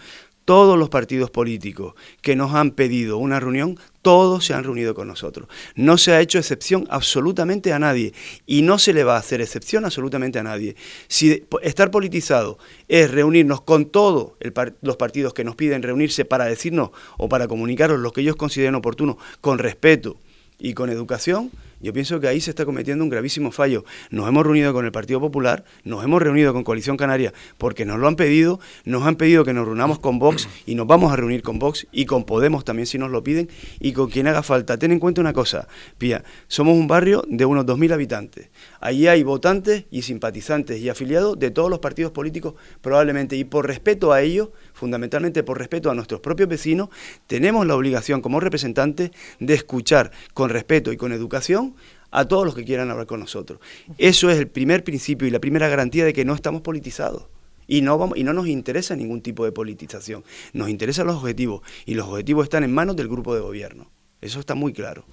Todos 0.45 0.79
los 0.79 0.89
partidos 0.89 1.31
políticos 1.31 1.95
que 2.23 2.35
nos 2.35 2.55
han 2.55 2.71
pedido 2.71 3.19
una 3.19 3.39
reunión, 3.39 3.79
todos 4.01 4.47
se 4.47 4.55
han 4.55 4.65
reunido 4.65 4.95
con 4.95 5.07
nosotros. 5.07 5.47
No 5.75 5.99
se 5.99 6.13
ha 6.13 6.23
hecho 6.23 6.39
excepción 6.39 6.87
absolutamente 6.89 7.75
a 7.75 7.79
nadie 7.79 8.15
y 8.47 8.63
no 8.63 8.79
se 8.79 8.95
le 8.95 9.05
va 9.05 9.17
a 9.17 9.19
hacer 9.19 9.43
excepción 9.43 9.85
absolutamente 9.85 10.39
a 10.39 10.43
nadie. 10.43 10.75
Si 11.07 11.45
estar 11.61 11.91
politizado 11.91 12.57
es 12.89 13.11
reunirnos 13.11 13.61
con 13.61 13.91
todos 13.91 14.33
los 14.81 14.97
partidos 14.97 15.35
que 15.35 15.45
nos 15.45 15.55
piden 15.55 15.83
reunirse 15.83 16.25
para 16.25 16.47
decirnos 16.47 16.93
o 17.19 17.29
para 17.29 17.47
comunicaros 17.47 18.01
lo 18.01 18.13
que 18.13 18.23
ellos 18.23 18.37
consideren 18.37 18.75
oportuno 18.75 19.19
con 19.43 19.59
respeto 19.59 20.17
y 20.59 20.73
con 20.73 20.89
educación, 20.89 21.51
yo 21.81 21.93
pienso 21.93 22.19
que 22.19 22.27
ahí 22.27 22.41
se 22.41 22.51
está 22.51 22.65
cometiendo 22.65 23.05
un 23.05 23.11
gravísimo 23.11 23.53
fallo. 23.53 23.85
Nos 24.11 24.29
hemos 24.29 24.45
reunido 24.45 24.73
con 24.73 24.85
el 24.85 24.93
Partido 24.93 25.21
Popular, 25.21 25.65
nos 25.85 26.03
hemos 26.05 26.21
reunido 26.21 26.53
con 26.53 26.65
Coalición 26.65 26.97
Canaria 26.97 27.33
porque 27.57 27.85
nos 27.85 27.99
lo 28.01 28.09
han 28.09 28.17
pedido, 28.17 28.59
nos 28.85 29.07
han 29.07 29.17
pedido 29.17 29.45
que 29.45 29.53
nos 29.53 29.65
reunamos 29.65 29.99
con 29.99 30.19
Vox 30.19 30.49
y 30.67 30.75
nos 30.75 30.87
vamos 30.87 31.13
a 31.13 31.17
reunir 31.17 31.43
con 31.43 31.59
Vox 31.59 31.87
y 31.93 32.07
con 32.07 32.25
Podemos 32.25 32.65
también 32.65 32.87
si 32.87 32.99
nos 32.99 33.11
lo 33.11 33.23
piden 33.23 33.49
y 33.79 33.93
con 33.93 34.11
quien 34.11 34.27
haga 34.27 34.43
falta. 34.43 34.77
Ten 34.77 34.93
en 34.93 34.99
cuenta 34.99 35.21
una 35.21 35.33
cosa, 35.33 35.69
Pía, 35.99 36.25
somos 36.49 36.77
un 36.77 36.89
barrio 36.89 37.23
de 37.29 37.45
unos 37.45 37.65
2.000 37.65 37.93
habitantes. 37.93 38.51
Allí 38.81 39.07
hay 39.07 39.23
votantes 39.23 39.85
y 39.91 40.03
simpatizantes 40.03 40.81
y 40.81 40.89
afiliados 40.89 41.39
de 41.39 41.51
todos 41.51 41.71
los 41.71 41.79
partidos 41.79 42.11
políticos 42.11 42.55
probablemente 42.81 43.37
y 43.37 43.45
por 43.45 43.67
respeto 43.67 44.13
a 44.13 44.23
ellos, 44.23 44.49
fundamentalmente 44.75 45.43
por 45.43 45.59
respeto 45.59 45.91
a 45.91 45.95
nuestros 45.95 46.21
propios 46.21 46.49
vecinos, 46.49 46.89
tenemos 47.27 47.67
la 47.67 47.77
obligación 47.77 48.21
como 48.21 48.41
representantes 48.41 49.11
de 49.39 49.55
escuchar 49.55 50.11
con 50.35 50.51
respeto 50.51 50.93
y 50.93 50.97
con 50.97 51.13
educación 51.13 51.68
a 52.11 52.27
todos 52.27 52.45
los 52.45 52.55
que 52.55 52.65
quieran 52.65 52.91
hablar 52.91 53.07
con 53.07 53.21
nosotros. 53.21 53.61
Eso 53.99 54.31
es 54.31 54.39
el 54.39 54.49
primer 54.49 54.85
principio 54.85 55.27
y 55.29 55.31
la 55.31 55.41
primera 55.41 55.69
garantía 55.69 56.05
de 56.05 56.13
que 56.13 56.25
no 56.25 56.35
estamos 56.35 56.63
politizados. 56.63 57.27
Y 57.67 57.83
no, 57.83 57.99
vamos, 57.99 58.17
y 58.17 58.25
no 58.25 58.33
nos 58.33 58.49
interesa 58.49 58.97
ningún 58.97 59.21
tipo 59.21 59.45
de 59.45 59.53
politización. 59.53 60.25
Nos 60.55 60.71
interesan 60.71 61.07
los 61.07 61.17
objetivos 61.17 61.61
y 61.85 61.95
los 61.95 62.09
objetivos 62.09 62.45
están 62.45 62.65
en 62.65 62.73
manos 62.73 62.97
del 62.97 63.09
grupo 63.09 63.35
de 63.35 63.41
gobierno. 63.43 63.91
Eso 64.21 64.41
está 64.41 64.55
muy 64.55 64.73
claro. 64.73 65.05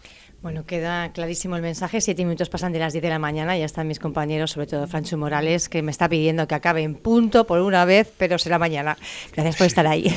Bueno, 0.41 0.65
queda 0.65 1.11
clarísimo 1.11 1.55
el 1.55 1.61
mensaje. 1.61 2.01
Siete 2.01 2.23
minutos 2.23 2.49
pasan 2.49 2.71
de 2.71 2.79
las 2.79 2.93
diez 2.93 3.01
de 3.01 3.09
la 3.09 3.19
mañana. 3.19 3.57
Ya 3.57 3.65
están 3.65 3.87
mis 3.87 3.99
compañeros, 3.99 4.51
sobre 4.51 4.67
todo 4.67 4.87
Francho 4.87 5.17
Morales, 5.17 5.69
que 5.69 5.81
me 5.81 5.91
está 5.91 6.07
pidiendo 6.07 6.47
que 6.47 6.55
acabe 6.55 6.83
en 6.83 6.95
punto 6.95 7.45
por 7.45 7.59
una 7.61 7.83
vez, 7.83 8.11
pero 8.17 8.37
será 8.37 8.59
mañana. 8.59 8.97
Gracias 9.33 9.57
por 9.57 9.67
estar 9.67 9.87
ahí. 9.87 10.15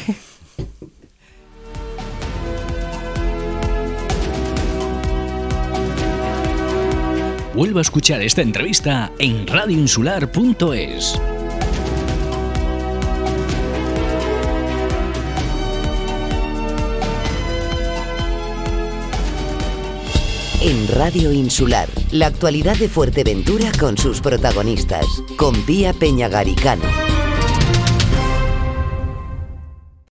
Vuelva 7.59 7.81
a 7.81 7.83
escuchar 7.83 8.23
esta 8.23 8.40
entrevista 8.40 9.11
en 9.18 9.44
radioinsular.es. 9.44 11.21
En 20.61 20.87
Radio 20.87 21.33
Insular, 21.33 21.88
la 22.12 22.29
actualidad 22.29 22.77
de 22.77 22.88
Fuerteventura 22.88 23.73
con 23.81 23.99
sus 23.99 24.21
protagonistas, 24.21 25.05
con 25.37 25.61
Pía 25.62 25.92
Peñagaricano. 25.92 27.17